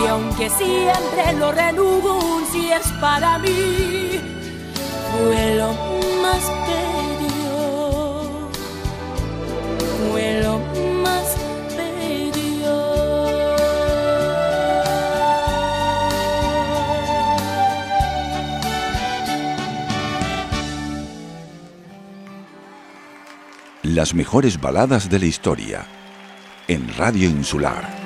Y 0.00 0.06
aunque 0.06 0.48
siempre 0.48 1.32
lo 1.36 1.50
renugo, 1.50 2.40
si 2.52 2.70
es 2.70 2.86
para 3.00 3.36
mí, 3.38 4.20
fue 5.10 5.56
lo 5.56 5.85
Las 23.96 24.12
mejores 24.12 24.60
baladas 24.60 25.08
de 25.08 25.18
la 25.18 25.24
historia 25.24 25.86
en 26.68 26.86
Radio 26.98 27.30
Insular. 27.30 28.05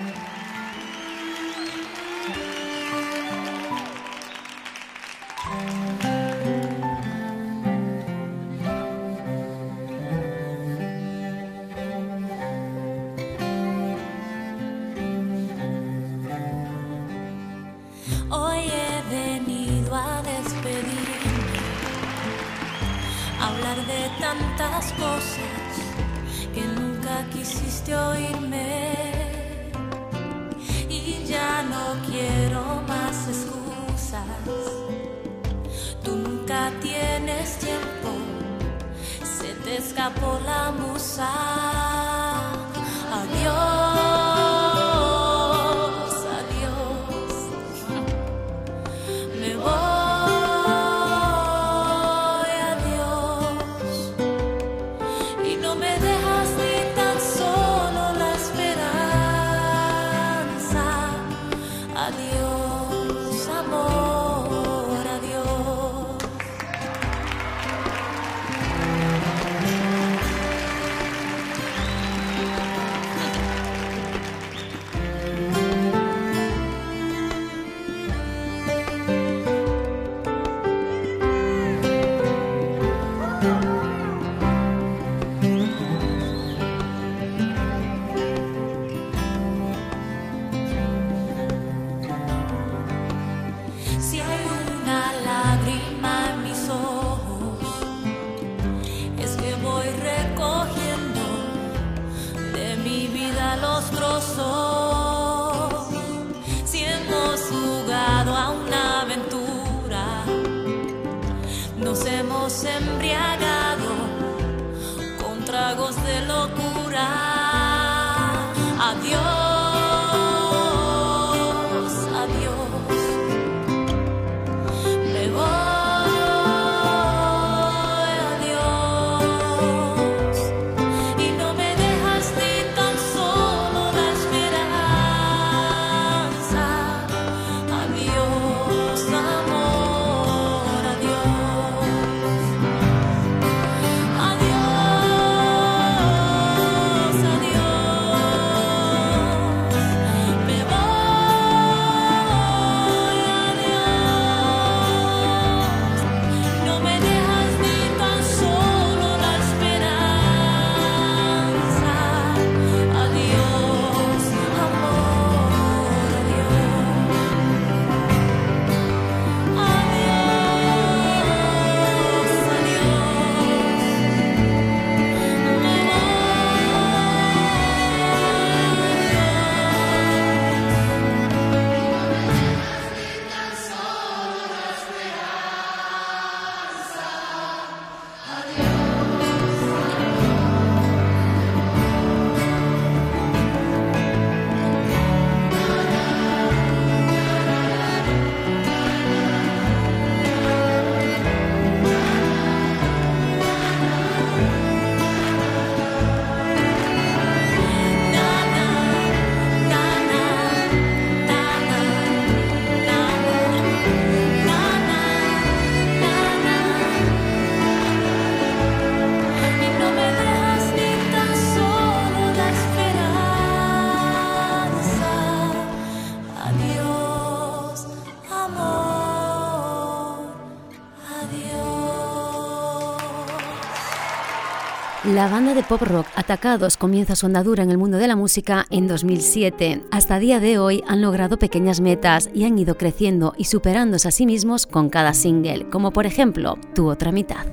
La 235.20 235.28
banda 235.28 235.52
de 235.52 235.62
pop 235.62 235.82
rock 235.82 236.06
Atacados 236.16 236.78
comienza 236.78 237.14
su 237.14 237.26
andadura 237.26 237.62
en 237.62 237.70
el 237.70 237.76
mundo 237.76 237.98
de 237.98 238.08
la 238.08 238.16
música 238.16 238.64
en 238.70 238.88
2007. 238.88 239.82
Hasta 239.90 240.18
día 240.18 240.40
de 240.40 240.58
hoy 240.58 240.82
han 240.88 241.02
logrado 241.02 241.38
pequeñas 241.38 241.82
metas 241.82 242.30
y 242.32 242.44
han 242.44 242.58
ido 242.58 242.78
creciendo 242.78 243.34
y 243.36 243.44
superándose 243.44 244.08
a 244.08 244.12
sí 244.12 244.24
mismos 244.24 244.66
con 244.66 244.88
cada 244.88 245.12
single, 245.12 245.68
como 245.68 245.90
por 245.90 246.06
ejemplo 246.06 246.56
Tu 246.74 246.88
otra 246.88 247.12
mitad. 247.12 247.44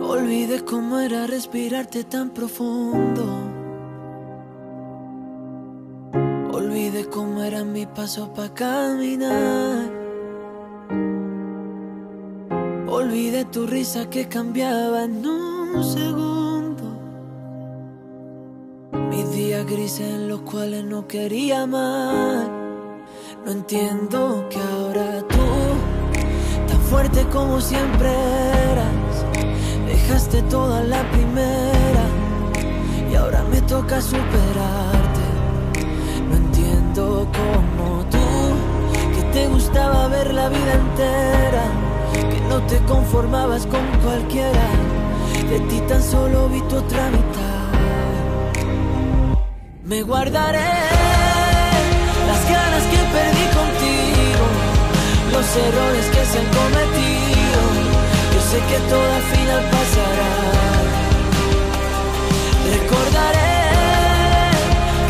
Olvidé 0.00 0.64
cómo 0.64 1.00
era 1.00 1.26
respirarte 1.26 2.04
tan 2.04 2.30
profundo. 2.30 3.24
Olvidé 6.52 7.06
cómo 7.06 7.42
era 7.42 7.64
mi 7.64 7.86
paso 7.86 8.32
para 8.32 8.54
caminar. 8.54 10.01
Olvidé 13.12 13.44
tu 13.44 13.66
risa 13.66 14.08
que 14.08 14.26
cambiaba 14.26 15.04
en 15.04 15.26
un 15.26 15.84
segundo. 15.84 16.84
Mis 19.10 19.30
días 19.34 19.66
grises 19.66 20.14
en 20.14 20.28
los 20.30 20.40
cuales 20.40 20.82
no 20.82 21.06
quería 21.06 21.66
más. 21.66 22.48
No 23.44 23.52
entiendo 23.52 24.46
que 24.48 24.58
ahora 24.58 25.28
tú, 25.28 25.46
tan 26.66 26.80
fuerte 26.88 27.26
como 27.30 27.60
siempre 27.60 28.08
eras, 28.72 29.26
dejaste 29.86 30.40
toda 30.44 30.82
la 30.82 31.02
primera 31.10 32.04
y 33.10 33.14
ahora 33.14 33.44
me 33.50 33.60
toca 33.60 34.00
superarte. 34.00 35.26
No 36.30 36.36
entiendo 36.36 37.28
como 37.38 38.06
tú, 38.06 38.26
que 39.14 39.22
te 39.34 39.48
gustaba 39.48 40.08
ver 40.08 40.32
la 40.32 40.48
vida 40.48 40.72
entera 40.72 41.91
no 42.52 42.60
te 42.66 42.78
conformabas 42.80 43.66
con 43.66 43.84
cualquiera, 44.04 44.66
de 45.48 45.58
ti 45.68 45.80
tan 45.88 46.02
solo 46.02 46.50
vi 46.50 46.60
tu 46.68 46.76
otra 46.76 47.04
mitad. 47.16 47.62
Me 49.84 50.02
guardaré 50.02 50.74
las 52.28 52.42
ganas 52.54 52.84
que 52.92 53.00
perdí 53.16 53.46
contigo, 53.60 54.44
los 55.34 55.46
errores 55.66 56.06
que 56.14 56.22
se 56.30 56.36
han 56.40 56.48
cometido. 56.60 57.60
Yo 58.34 58.40
sé 58.50 58.58
que 58.70 58.78
todo 58.90 59.08
al 59.18 59.26
final 59.34 59.62
pasará. 59.76 60.32
Recordaré 62.74 63.54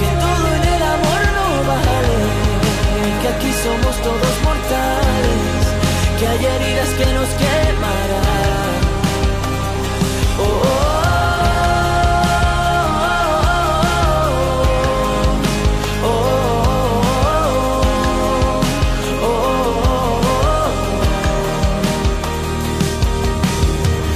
que 0.01 0.11
todo 0.25 0.47
en 0.59 0.65
el 0.77 0.83
amor 0.97 1.21
no 1.39 1.47
vale, 1.73 2.19
que 3.21 3.29
aquí 3.35 3.51
somos 3.65 3.95
todos 4.07 4.35
mortales 4.47 5.63
que 6.23 6.29
hay 6.29 6.45
heridas 6.47 6.72
que 7.03 7.13
nos 7.15 7.29
quemarán. 7.31 8.81
Oh, 10.39 10.43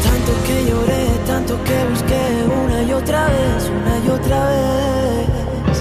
tanto 0.05 0.33
que 0.47 0.57
lloré, 0.69 1.05
tanto 1.27 1.55
que 1.65 1.77
busqué 1.91 2.23
una 2.63 2.83
y 2.83 2.93
otra 2.93 3.27
vez, 3.27 3.71
una 3.79 3.95
y 4.05 4.09
otra 4.11 4.47
vez. 4.47 5.77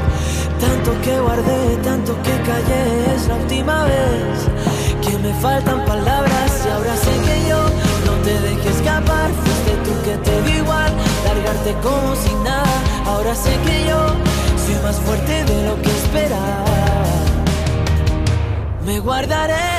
Tanto 0.60 0.90
que 1.04 1.20
guardé, 1.20 1.78
tanto 1.84 2.12
que 2.24 2.34
callé, 2.50 3.16
es 3.16 3.28
la 3.28 3.36
última 3.36 3.84
vez 3.84 4.56
me 5.26 5.34
faltan 5.42 5.84
palabras 5.86 6.15
dejé 8.66 8.78
escapar. 8.78 9.32
Fuiste 9.32 9.72
tú 9.84 9.92
que 10.04 10.18
te 10.18 10.42
dio 10.44 10.64
igual, 10.64 10.92
largarte 11.26 11.74
como 11.82 12.16
si 12.16 12.34
nada. 12.44 12.82
Ahora 13.06 13.36
sé 13.36 13.52
que 13.66 13.86
yo 13.88 14.00
soy 14.66 14.76
más 14.84 14.96
fuerte 14.98 15.44
de 15.46 15.66
lo 15.68 15.82
que 15.82 15.90
esperaba. 15.90 17.04
Me 18.86 19.00
guardaré 19.00 19.72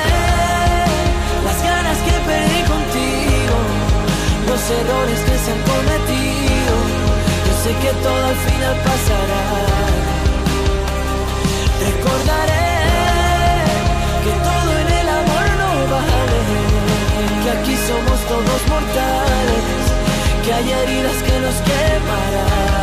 las 1.44 1.62
ganas 1.62 1.98
que 1.98 2.12
perdí 2.26 2.60
contigo, 2.74 3.56
los 4.48 4.62
errores 4.80 5.20
que 5.26 5.36
se 5.38 5.52
han 5.52 5.62
cometido. 5.72 6.74
Yo 7.46 7.52
sé 7.62 7.70
que 7.82 7.92
todo 8.02 8.24
al 8.26 8.36
final 8.36 8.76
pasará. 8.84 9.95
Hay 20.56 20.72
heridas 20.72 21.22
que 21.22 21.40
nos 21.40 21.54
quemarán. 21.56 22.75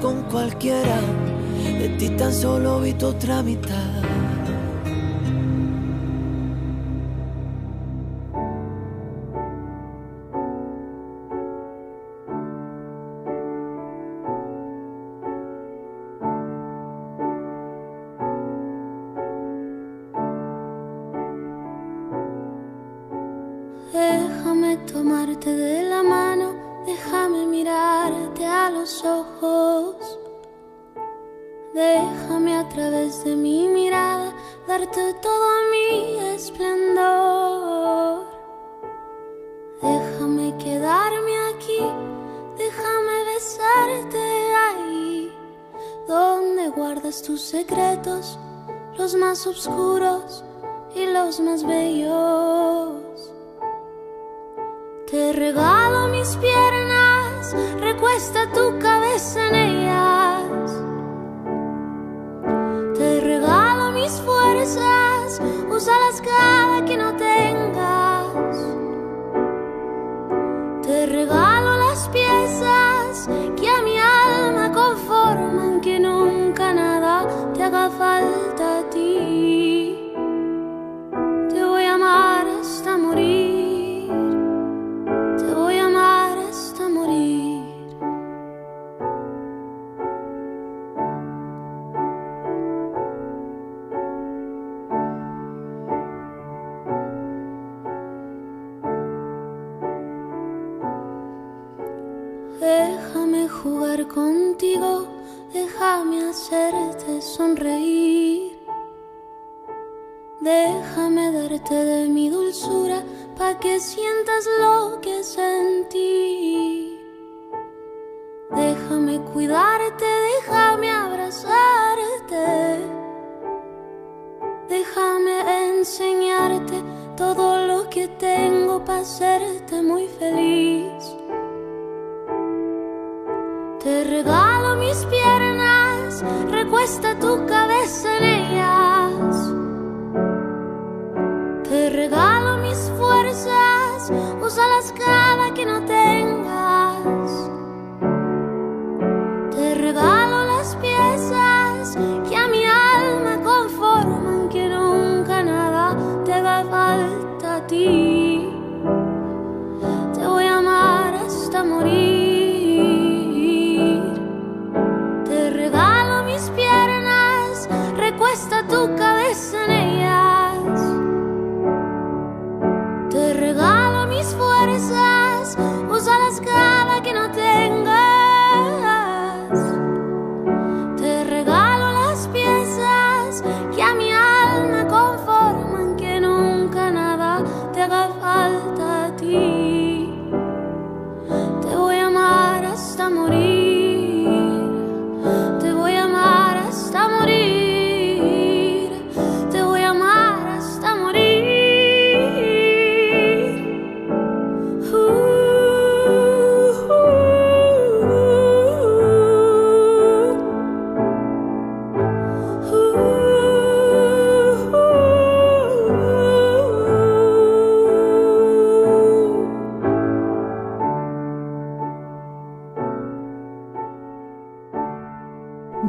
Con 0.00 0.22
cualquiera, 0.24 1.00
de 1.64 1.88
ti 1.98 2.10
tan 2.10 2.32
solo 2.32 2.80
vi 2.80 2.92
tu 2.92 3.06
otra 3.06 3.42
mitad. 3.42 4.01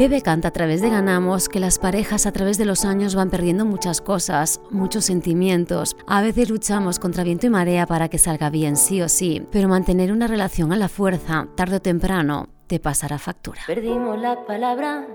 Bebe 0.03 0.21
canta 0.21 0.49
a 0.49 0.51
través 0.51 0.81
de 0.81 0.89
Ganamos 0.89 1.47
que 1.47 1.61
las 1.61 1.79
parejas 1.79 2.25
a 2.25 2.33
través 2.33 2.57
de 2.57 2.65
los 2.65 2.83
años 2.83 3.15
van 3.15 3.29
perdiendo 3.29 3.63
muchas 3.63 4.01
cosas, 4.01 4.59
muchos 4.69 5.05
sentimientos. 5.05 5.95
A 6.07 6.21
veces 6.21 6.49
luchamos 6.49 6.99
contra 6.99 7.23
viento 7.23 7.45
y 7.47 7.49
marea 7.49 7.87
para 7.87 8.09
que 8.09 8.17
salga 8.17 8.49
bien, 8.49 8.75
sí 8.75 9.01
o 9.01 9.07
sí, 9.07 9.47
pero 9.49 9.69
mantener 9.69 10.11
una 10.11 10.27
relación 10.27 10.73
a 10.73 10.75
la 10.75 10.89
fuerza, 10.89 11.47
tarde 11.55 11.77
o 11.77 11.79
temprano, 11.79 12.49
te 12.67 12.81
pasará 12.81 13.17
factura. 13.17 13.61
Perdimos 13.65 14.19
la 14.19 14.45
palabra, 14.45 15.07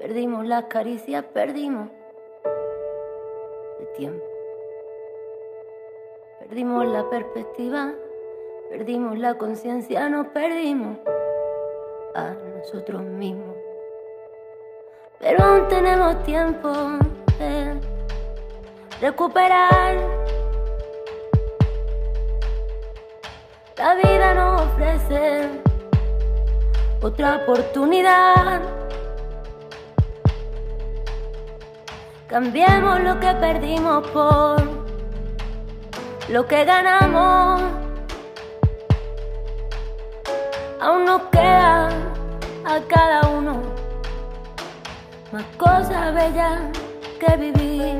perdimos 0.00 0.44
la 0.44 0.66
caricia, 0.66 1.32
perdimos 1.32 1.88
el 3.78 3.92
tiempo. 3.96 4.24
Perdimos 6.40 6.84
la 6.84 7.08
perspectiva, 7.08 7.94
perdimos 8.70 9.16
la 9.20 9.38
conciencia, 9.38 10.08
nos 10.08 10.26
perdimos 10.26 10.98
a 12.16 12.34
nosotros 12.58 13.04
mismos. 13.04 13.55
Pero 15.18 15.44
aún 15.44 15.68
tenemos 15.68 16.22
tiempo 16.24 16.72
de 17.38 17.80
recuperar. 19.00 19.96
La 23.76 23.94
vida 23.94 24.34
nos 24.34 24.62
ofrece 24.62 25.48
otra 27.02 27.36
oportunidad. 27.36 28.60
Cambiemos 32.28 33.00
lo 33.00 33.20
que 33.20 33.32
perdimos 33.34 34.06
por 34.08 34.62
lo 36.28 36.46
que 36.46 36.64
ganamos. 36.64 37.62
Aún 40.80 41.04
nos 41.04 41.22
queda 41.32 41.88
a 42.64 42.80
cada 42.88 43.28
uno 43.28 43.85
más 45.36 45.44
cosas 45.58 46.14
bellas 46.14 46.60
que 47.20 47.36
vivir. 47.36 47.96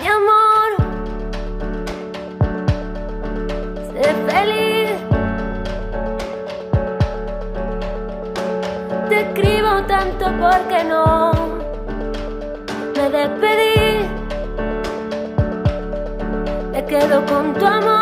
Mi 0.00 0.06
amor, 0.18 0.70
sé 3.92 4.14
feliz. 4.28 4.92
Te 9.10 9.20
escribo 9.20 9.82
tanto 9.86 10.24
porque 10.40 10.84
no 10.84 11.32
me 12.96 13.10
despedí. 13.10 14.08
Me 16.72 16.84
quedo 16.86 17.26
con 17.26 17.52
tu 17.52 17.66
amor 17.66 17.93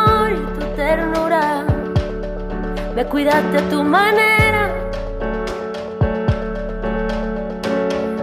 Me 3.03 3.09
cuidaste 3.09 3.59
a 3.59 3.69
tu 3.69 3.83
manera. 3.83 4.71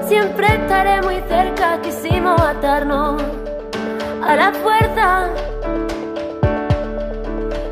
Siempre 0.07 0.47
estaré 0.47 1.01
muy 1.01 1.21
cerca, 1.27 1.81
quisimos 1.81 2.39
atarnos 2.39 3.21
a 4.25 4.35
la 4.37 4.53
fuerza. 4.53 5.27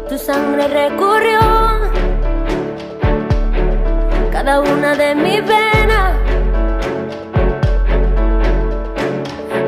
Tu 0.09 0.17
sangre 0.17 0.67
recorrió 0.67 1.39
cada 4.33 4.59
una 4.59 4.93
de 4.95 5.15
mis 5.15 5.41
venas. 5.47 6.11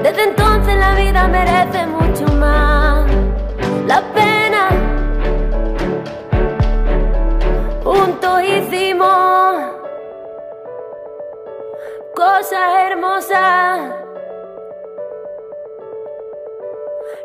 Desde 0.03 0.23
entonces 0.25 0.75
la 0.75 0.93
vida 0.95 1.25
merece 1.29 1.68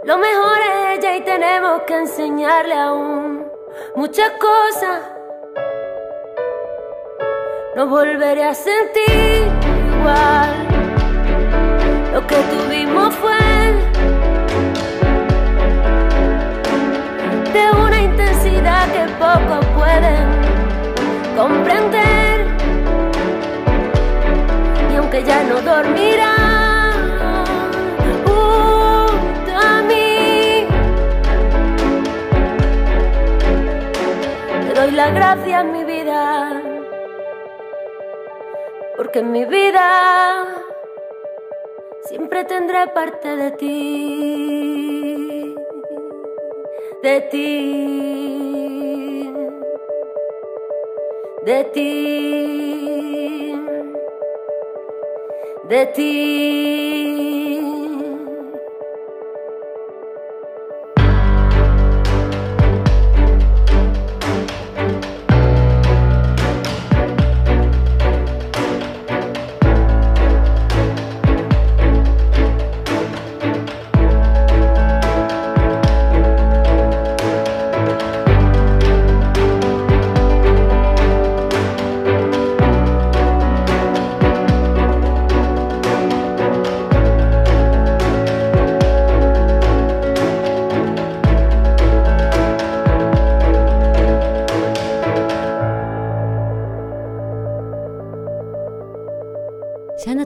Lo 0.04 0.18
mejor 0.18 0.58
es 0.58 0.98
ella 0.98 1.16
y 1.16 1.20
tenemos 1.22 1.82
que 1.86 1.94
enseñarle 1.96 2.74
aún 2.74 3.50
muchas 3.94 4.30
cosas. 4.32 5.00
No 7.74 7.86
volveré 7.86 8.44
a 8.44 8.54
sentir 8.54 9.48
igual. 9.96 10.50
Lo 12.12 12.26
que 12.26 12.36
tuvimos 12.36 13.14
fue 13.14 13.32
de 17.52 17.82
una 17.82 18.02
intensidad 18.02 18.92
que 18.92 19.12
pocos 19.14 19.66
pueden 19.74 20.28
comprender. 21.36 22.23
Ya 25.22 25.44
no 25.44 25.62
dormirá 25.62 26.34
a 29.54 29.82
mí, 29.82 30.66
te 34.66 34.74
doy 34.74 34.90
las 34.90 35.14
gracias, 35.14 35.64
mi 35.66 35.84
vida, 35.84 36.60
porque 38.96 39.20
en 39.20 39.30
mi 39.30 39.44
vida 39.44 40.46
siempre 42.06 42.42
tendré 42.44 42.88
parte 42.88 43.36
de 43.36 43.52
ti, 43.52 45.54
de 47.04 47.20
ti, 47.30 48.34
de 51.44 51.64
ti. 51.72 52.83
De 55.68 55.86
ti. 55.94 57.43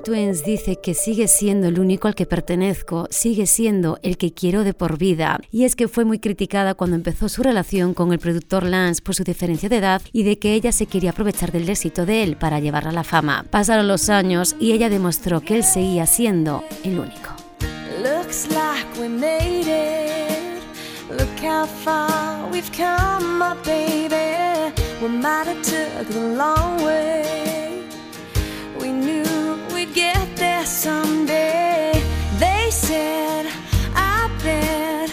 Dice 0.09 0.77
que 0.83 0.95
sigue 0.95 1.29
siendo 1.29 1.69
el 1.69 1.79
único 1.79 2.09
al 2.09 2.15
que 2.15 2.25
pertenezco, 2.25 3.07
sigue 3.11 3.47
siendo 3.47 3.99
el 4.03 4.17
que 4.17 4.33
quiero 4.33 4.65
de 4.65 4.73
por 4.73 4.97
vida. 4.97 5.39
Y 5.51 5.65
es 5.65 5.77
que 5.77 5.87
fue 5.87 6.05
muy 6.05 6.19
criticada 6.19 6.75
cuando 6.75 6.97
empezó 6.97 7.29
su 7.29 7.43
relación 7.43 7.93
con 7.93 8.13
el 8.13 8.19
productor 8.19 8.65
Lance 8.65 9.03
por 9.03 9.15
su 9.15 9.23
diferencia 9.23 9.69
de 9.69 9.77
edad 9.77 10.01
y 10.13 10.23
de 10.23 10.39
que 10.39 10.55
ella 10.55 10.73
se 10.73 10.87
quería 10.87 11.11
aprovechar 11.11 11.53
del 11.53 11.69
éxito 11.69 12.07
de 12.07 12.23
él 12.23 12.37
para 12.37 12.59
llevarla 12.59 12.91
a 12.91 12.95
la 12.95 13.05
fama. 13.05 13.45
Pasaron 13.51 13.87
los 13.87 14.09
años 14.09 14.57
y 14.59 14.73
ella 14.73 14.89
demostró 14.89 15.43
que 15.43 15.57
él 15.57 15.65
seguía 15.65 16.07
siendo 16.07 16.65
el 16.85 16.99
único. 16.99 17.31
Get 29.95 30.37
there 30.37 30.65
someday. 30.67 31.93
They 32.39 32.71
said, 32.71 33.47
I 33.95 34.31
bet 34.43 35.13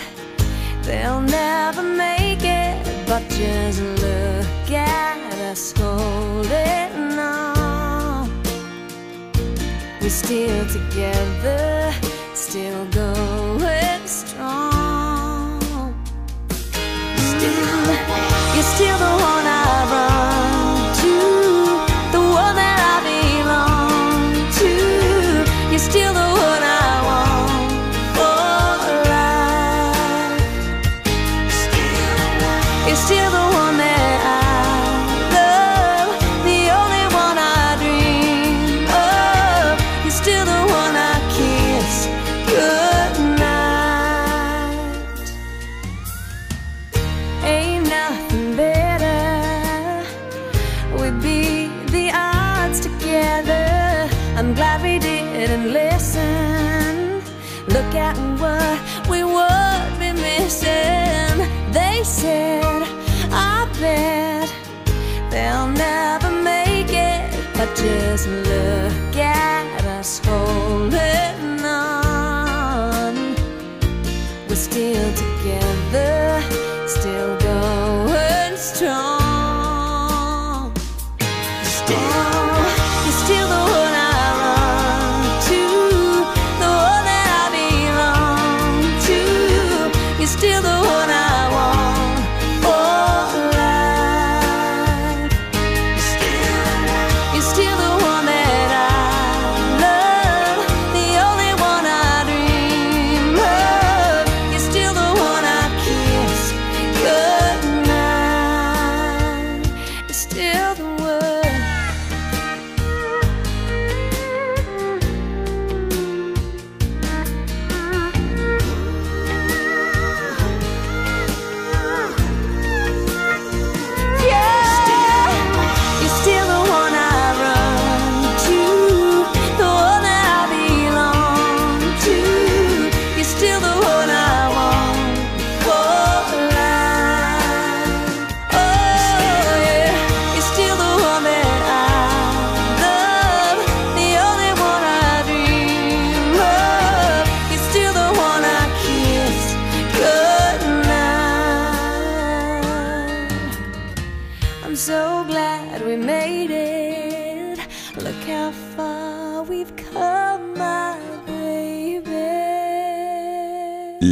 they'll 0.83 1.21
never 1.21 1.83
make 1.83 2.43
it, 2.43 3.07
but 3.07 3.23
just 3.29 3.81
look 3.81 4.71
at 4.71 5.17
us 5.51 5.73
holding 5.77 7.19
on. 7.19 8.29
We're 10.01 10.09
still 10.09 10.65
together, 10.67 11.93
still 12.33 12.85
going 12.87 13.44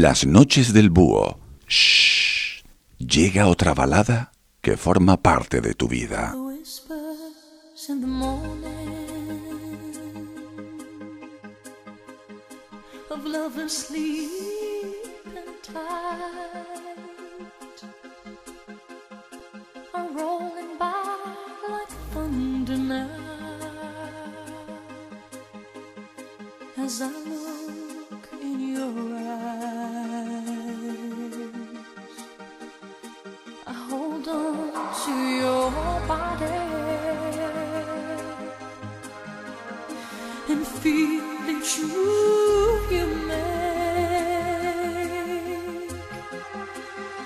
Las 0.04 0.26
noches 0.26 0.74
del 0.74 0.90
búho. 0.90 1.40
Shh. 1.66 2.62
Llega 3.00 3.48
otra 3.48 3.74
balada 3.74 4.34
que 4.60 4.76
forma 4.76 5.16
parte 5.16 5.62
de 5.62 5.74
tu 5.76 5.88
vida. 5.88 6.36
As 26.76 27.02
I 27.02 27.08
look 27.08 28.28
in 28.42 28.76
your. 28.76 29.13
To 35.06 35.12
your 35.12 35.72
body 36.08 36.46
and 40.48 40.66
feel 40.66 41.24
it's 41.50 41.78
you 41.78 41.88
you 42.90 43.06
make. 43.28 43.52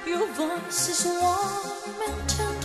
Your 0.08 0.26
voice 0.34 0.90
is 0.90 1.02
warm 1.06 2.02
and 2.08 2.20
tender, 2.30 2.57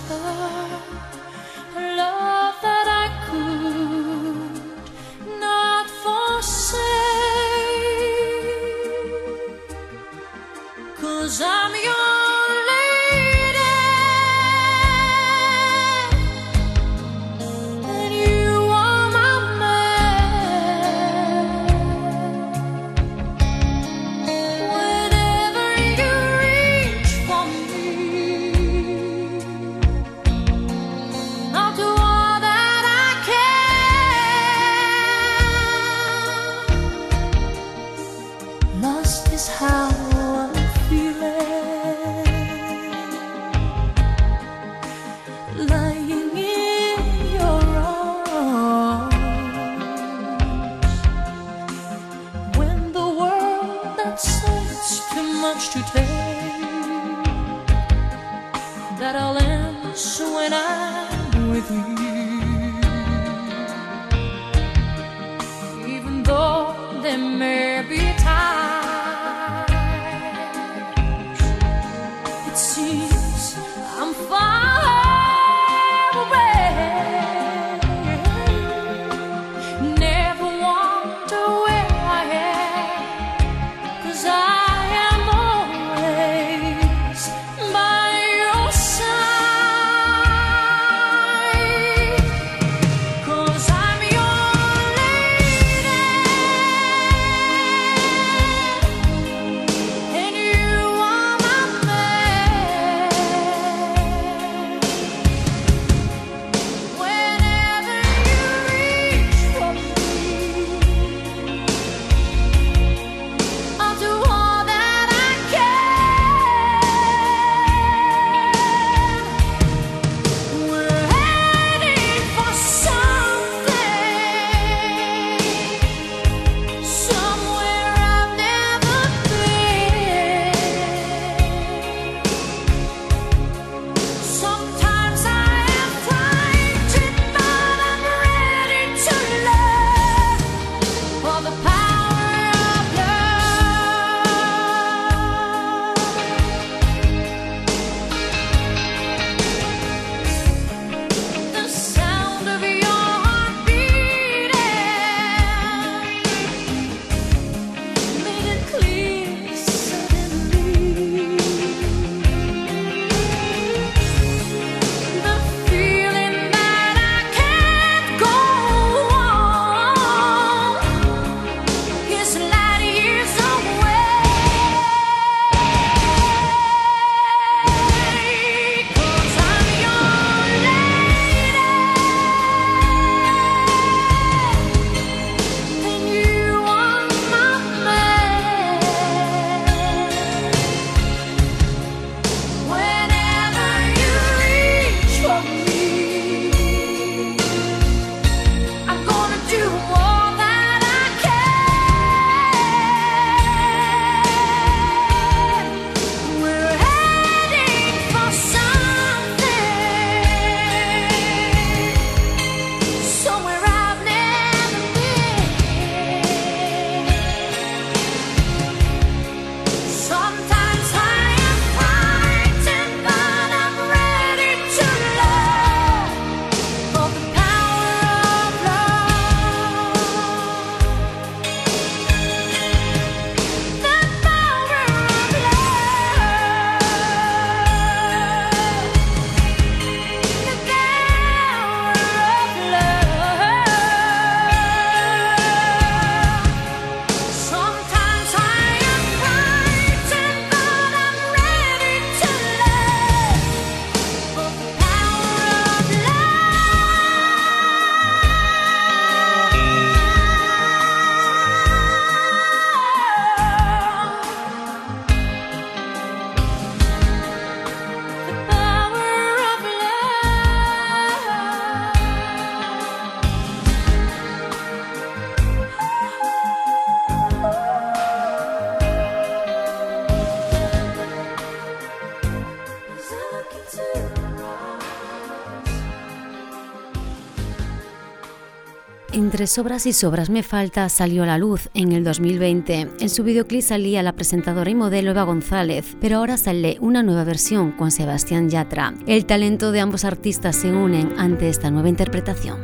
Entre 289.43 289.55
sobras 289.55 289.86
y 289.86 289.93
sobras 289.93 290.30
me 290.30 290.45
falta 290.45 290.88
salió 290.88 291.24
a 291.24 291.26
la 291.26 291.36
luz 291.36 291.68
en 291.74 291.90
el 291.90 292.05
2020. 292.05 292.90
En 293.01 293.11
su 293.11 293.24
videoclip 293.24 293.62
salía 293.62 294.01
la 294.05 294.12
presentadora 294.12 294.70
y 294.70 294.76
modelo 294.76 295.11
Eva 295.11 295.24
González, 295.24 295.97
pero 296.01 296.18
ahora 296.18 296.36
sale 296.36 296.76
una 296.80 297.03
nueva 297.03 297.24
versión 297.24 297.72
con 297.72 297.90
Sebastián 297.90 298.51
Yatra. 298.51 298.95
El 299.09 299.26
talento 299.26 299.72
de 299.72 299.80
ambos 299.80 300.05
artistas 300.05 300.55
se 300.55 300.70
unen 300.70 301.14
ante 301.18 301.49
esta 301.49 301.72
nueva 301.72 301.88
interpretación. 301.88 302.61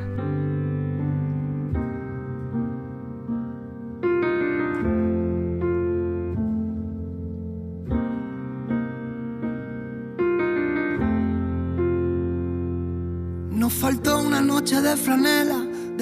Nos 13.51 13.73
faltó 13.73 14.21
una 14.21 14.41
noche 14.41 14.81
de 14.81 14.97
franela 14.97 15.68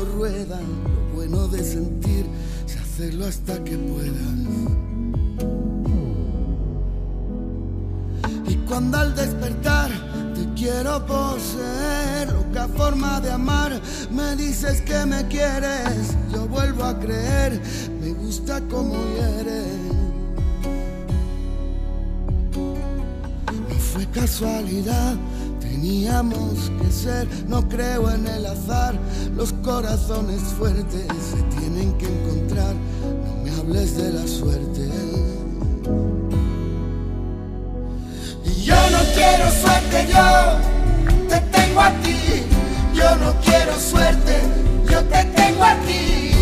Ruedas. 0.00 0.60
Lo 0.60 1.14
bueno 1.14 1.48
de 1.48 1.62
sentir, 1.62 2.26
se 2.66 2.78
hacerlo 2.78 3.26
hasta 3.26 3.62
que 3.64 3.76
puedas. 3.76 4.32
Y 8.48 8.54
cuando 8.66 8.98
al 8.98 9.14
despertar 9.14 9.90
te 10.34 10.60
quiero 10.60 11.04
poseer, 11.06 12.32
loca 12.32 12.68
forma 12.68 13.20
de 13.20 13.32
amar, 13.32 13.80
me 14.10 14.36
dices 14.36 14.80
que 14.82 15.04
me 15.06 15.26
quieres, 15.28 16.16
yo 16.32 16.46
vuelvo 16.48 16.84
a 16.84 16.98
creer, 16.98 17.60
me 18.00 18.12
gusta 18.12 18.60
como 18.62 18.94
eres. 19.38 19.66
No 23.68 23.74
fue 23.92 24.06
casualidad, 24.06 25.16
teníamos 25.72 26.70
que 26.80 26.92
ser, 26.92 27.26
no 27.48 27.66
creo 27.66 28.10
en 28.10 28.26
el 28.26 28.44
azar, 28.44 28.94
los 29.34 29.52
corazones 29.64 30.42
fuertes 30.58 31.06
se 31.30 31.42
tienen 31.56 31.96
que 31.96 32.06
encontrar, 32.06 32.74
no 33.02 33.42
me 33.42 33.50
hables 33.50 33.96
de 33.96 34.12
la 34.12 34.26
suerte. 34.26 34.88
Yo 38.62 38.76
no 38.90 38.98
quiero 39.14 39.50
suerte, 39.50 40.08
yo 40.12 41.28
te 41.28 41.40
tengo 41.56 41.80
a 41.80 41.90
ti. 42.02 42.16
Yo 42.94 43.16
no 43.16 43.34
quiero 43.40 43.78
suerte, 43.80 44.40
yo 44.90 45.02
te 45.04 45.24
tengo 45.24 45.64
a 45.64 45.74
ti. 45.86 46.32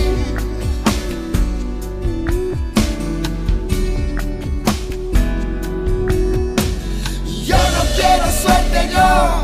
Yo 7.46 7.56
no 7.56 7.82
quiero 7.96 8.26
suerte, 8.42 8.59
yo 8.92 9.42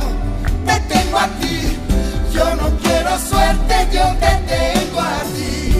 te 0.66 0.80
tengo 0.94 1.18
a 1.18 1.28
ti. 1.40 1.76
Yo 2.32 2.54
no 2.56 2.68
quiero 2.78 3.18
suerte, 3.18 3.74
yo 3.92 4.04
te 4.22 4.32
tengo 4.52 5.00
a 5.00 5.20
ti. 5.34 5.72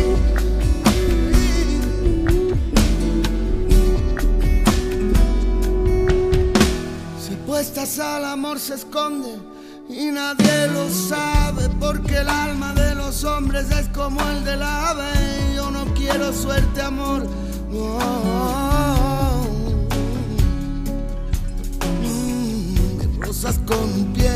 Si 7.21 7.35
puestas 7.47 7.99
al 7.99 8.25
amor 8.25 8.59
se 8.59 8.75
esconde 8.75 9.39
y 9.89 10.11
nadie 10.11 10.69
lo 10.69 10.89
sabe, 10.91 11.69
porque 11.79 12.17
el 12.17 12.29
alma 12.29 12.73
de 12.75 12.95
los 12.95 13.25
hombres 13.25 13.71
es 13.71 13.89
como 13.89 14.21
el 14.31 14.45
del 14.45 14.63
ave. 14.63 15.13
Yo 15.55 15.71
no 15.71 15.85
quiero 15.95 16.33
suerte, 16.33 16.81
amor. 16.83 17.27
Rozas 23.37 23.61
con 23.67 24.15
pie 24.15 24.31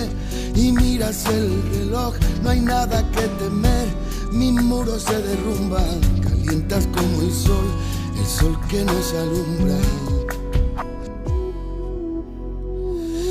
y 0.54 0.72
miras 0.72 1.24
el 1.24 1.62
reloj. 1.72 2.14
No 2.42 2.50
hay 2.50 2.60
nada 2.60 3.02
que 3.12 3.22
temer. 3.42 3.88
Mis 4.30 4.52
muros 4.52 5.04
se 5.04 5.16
derrumban. 5.22 6.00
Calientas 6.22 6.86
como 6.88 7.22
el 7.22 7.32
sol, 7.32 7.64
el 8.18 8.26
sol 8.26 8.58
que 8.68 8.84
nos 8.84 9.14
alumbra. 9.14 9.78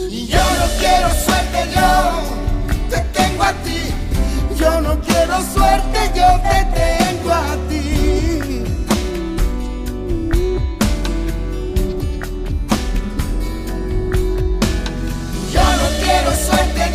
Y 0.09 0.26
yo 0.26 0.39
no 0.39 0.65
quiero 0.80 1.09
suerte, 1.24 1.70
yo 1.76 2.89
te 2.89 3.01
tengo 3.13 3.43
a 3.43 3.53
ti. 3.61 4.57
Yo 4.59 4.82
no 4.82 4.99
quiero 5.01 5.36
suerte, 5.53 5.99
yo 6.15 6.49
te 6.49 6.80
tengo 6.80 6.99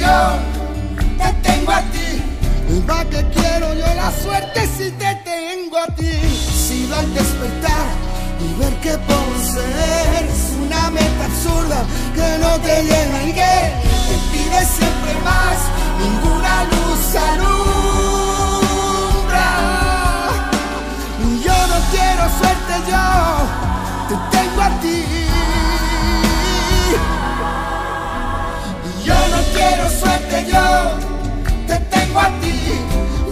yo 0.05 0.19
te 1.19 1.49
tengo 1.49 1.73
a 1.73 1.83
ti. 1.93 2.11
¿Para 2.87 3.05
qué 3.11 3.25
quiero 3.35 3.75
yo 3.75 3.89
la 4.03 4.11
suerte 4.23 4.61
si 4.77 4.91
te 5.03 5.11
tengo 5.25 5.79
a 5.79 5.87
ti? 5.99 6.13
Si 6.65 6.91
al 6.93 7.15
despertar 7.15 7.87
y 8.45 8.61
ver 8.61 8.75
que 8.85 8.95
por 9.09 9.29
ser 9.53 10.25
es 10.25 10.43
una 10.65 10.91
meta 10.91 11.25
absurda 11.31 11.81
que 12.15 12.39
no 12.43 12.53
te 12.61 12.75
llena 12.89 13.23
y 13.29 13.33
que 13.41 13.55
te 14.09 14.17
pide 14.33 14.61
siempre 14.77 15.13
más, 15.25 15.59
ninguna 16.03 16.65
luz 16.65 17.17
alumbra. 17.17 17.54
Yo 30.43 30.99
te 31.67 31.77
tengo 31.95 32.21
a 32.21 32.29
ti. 32.41 32.61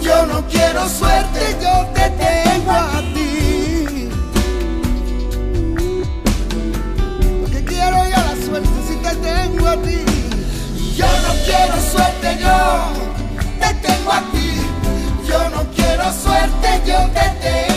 Yo 0.01 0.25
no 0.25 0.47
quiero 0.47 0.87
suerte, 0.87 1.57
yo 1.61 1.85
te 1.93 2.09
tengo 2.11 2.71
a 2.71 3.01
ti. 3.13 4.09
Porque 7.41 7.65
quiero 7.65 7.97
yo 8.05 8.19
la 8.29 8.35
suerte 8.45 8.69
si 8.87 8.95
te 8.97 9.15
tengo 9.15 9.67
a 9.67 9.77
ti. 9.77 9.99
Yo 10.95 11.07
no 11.25 11.33
quiero 11.45 11.75
suerte, 11.91 12.37
yo 12.39 12.57
te 13.59 13.73
tengo 13.85 14.11
a 14.11 14.21
ti. 14.31 14.49
Yo 15.27 15.49
no 15.49 15.63
quiero 15.75 16.05
suerte, 16.13 16.81
yo 16.85 16.99
te 17.09 17.25
tengo 17.41 17.72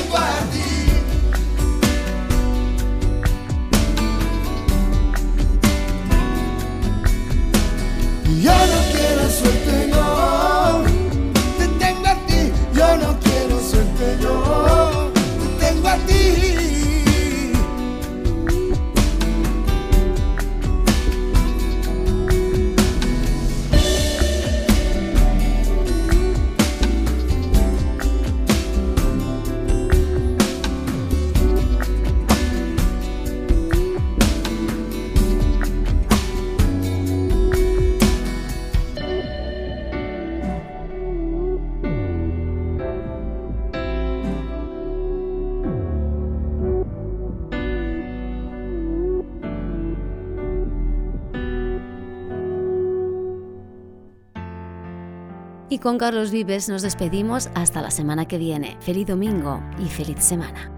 con 55.86 55.98
Carlos 55.98 56.32
Vives 56.32 56.68
nos 56.68 56.82
despedimos 56.82 57.48
hasta 57.54 57.80
la 57.80 57.92
semana 57.92 58.26
que 58.26 58.38
viene. 58.38 58.76
Feliz 58.80 59.06
domingo 59.06 59.62
y 59.78 59.88
feliz 59.88 60.18
semana. 60.18 60.68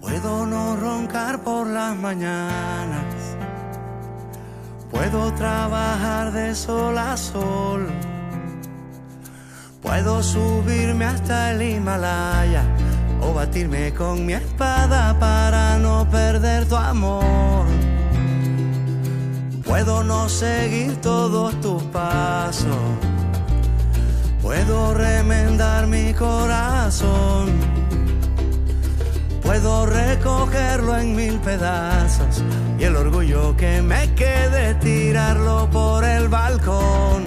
Puedo 0.00 0.46
no 0.46 0.74
roncar 0.76 1.42
por 1.44 1.66
las 1.66 1.94
mañanas. 1.94 3.36
Puedo 4.90 5.30
trabajar 5.34 6.32
de 6.32 6.54
sol 6.54 6.96
a 6.96 7.14
sol. 7.14 7.88
Puedo 9.82 10.22
subirme 10.22 11.04
hasta 11.04 11.52
el 11.52 11.60
Himalaya 11.60 12.64
o 13.20 13.34
batirme 13.34 13.92
con 13.92 14.24
mi 14.24 14.32
espada 14.32 15.14
para 15.20 15.76
no 15.76 16.08
perder 16.08 16.66
tu 16.66 16.76
amor. 16.76 17.85
Puedo 19.66 20.04
no 20.04 20.28
seguir 20.28 21.00
todos 21.00 21.60
tus 21.60 21.82
pasos. 21.84 22.76
Puedo 24.40 24.94
remendar 24.94 25.86
mi 25.86 26.14
corazón. 26.14 27.50
Puedo 29.42 29.86
recogerlo 29.86 30.98
en 30.98 31.14
mil 31.14 31.38
pedazos 31.38 32.42
y 32.78 32.84
el 32.84 32.96
orgullo 32.96 33.56
que 33.56 33.80
me 33.80 34.12
quede 34.14 34.74
tirarlo 34.74 35.68
por 35.70 36.04
el 36.04 36.28
balcón. 36.28 37.24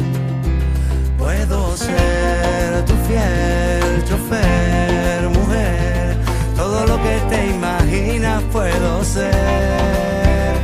Puedo 1.18 1.76
ser 1.78 2.86
tu 2.86 2.94
fiel 3.08 4.04
chofer, 4.06 5.30
mujer, 5.30 6.18
todo 6.56 6.86
lo 6.86 7.02
que 7.02 7.20
te 7.30 7.48
imaginas 7.48 8.44
puedo 8.52 9.04
ser. 9.04 10.56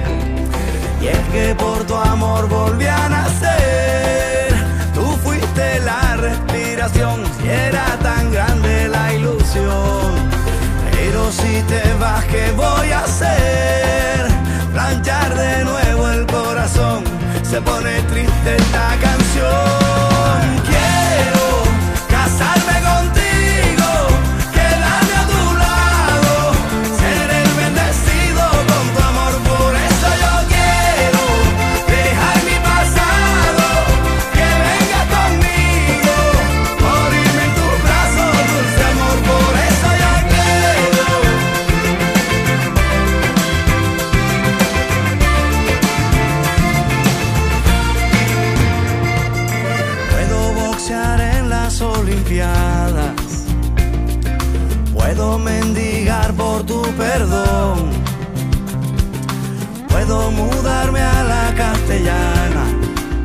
Y 1.02 1.08
es 1.08 1.20
que 1.32 1.55
volví 2.44 2.86
a 2.86 3.10
nacer. 3.10 4.54
Tú 4.94 5.06
fuiste 5.24 5.80
la 5.80 6.16
respiración 6.18 7.24
y 7.44 7.48
era 7.48 7.86
tan 8.02 8.32
grande 8.32 8.88
la 8.90 9.14
ilusión. 9.14 10.14
Pero 10.92 11.32
si 11.32 11.62
te 11.64 11.82
vas, 12.00 12.24
¿qué 12.26 12.52
voy 12.52 12.92
a 12.92 13.04
hacer? 13.04 14.28
Planchar 14.74 15.36
de 15.36 15.66
nuevo 15.66 16.10
el 16.10 16.26
corazón. 16.28 17.04
Se 17.44 17.62
pone 17.62 18.02
triste 18.12 18.56
esta 18.56 18.88
canción. 19.02 20.85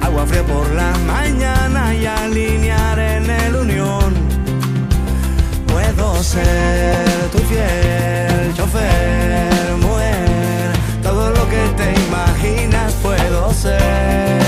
Agua 0.01 0.25
fría 0.27 0.45
por 0.45 0.71
la 0.71 0.93
mañana 1.05 1.93
y 1.93 2.07
alinear 2.07 2.99
en 3.01 3.29
el 3.29 3.57
unión. 3.57 4.14
Puedo 5.66 6.23
ser 6.23 7.05
tu 7.33 7.39
fiel 7.39 8.55
chofer, 8.55 9.77
mujer. 9.81 10.71
Todo 11.03 11.31
lo 11.31 11.49
que 11.49 11.62
te 11.77 11.89
imaginas 12.07 12.93
puedo 13.03 13.53
ser. 13.53 14.39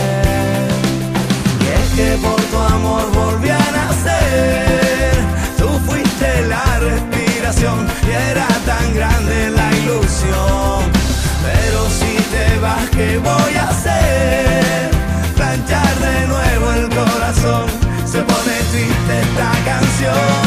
Y 1.61 1.67
es 1.79 1.89
que 1.97 2.17
por 2.25 2.41
tu 2.43 2.59
amor 2.59 3.11
volví 3.13 3.51
a 3.51 3.59
nacer. 3.59 5.15
Tú 5.59 5.69
fuiste 5.87 6.43
la 6.47 6.79
respiración 6.79 7.89
y 8.07 8.11
era 8.31 8.47
tan 8.65 8.95
grande 8.95 9.51
la 9.51 9.62
¿qué 13.03 13.19
voy 13.19 13.55
a 13.57 13.69
hacer? 13.69 14.91
Planchar 15.37 15.95
de 16.07 16.27
nuevo 16.27 16.73
el 16.73 16.89
corazón, 16.89 17.67
se 18.05 18.21
pone 18.23 18.57
triste 18.71 19.21
esta 19.21 19.51
canción. 19.65 20.42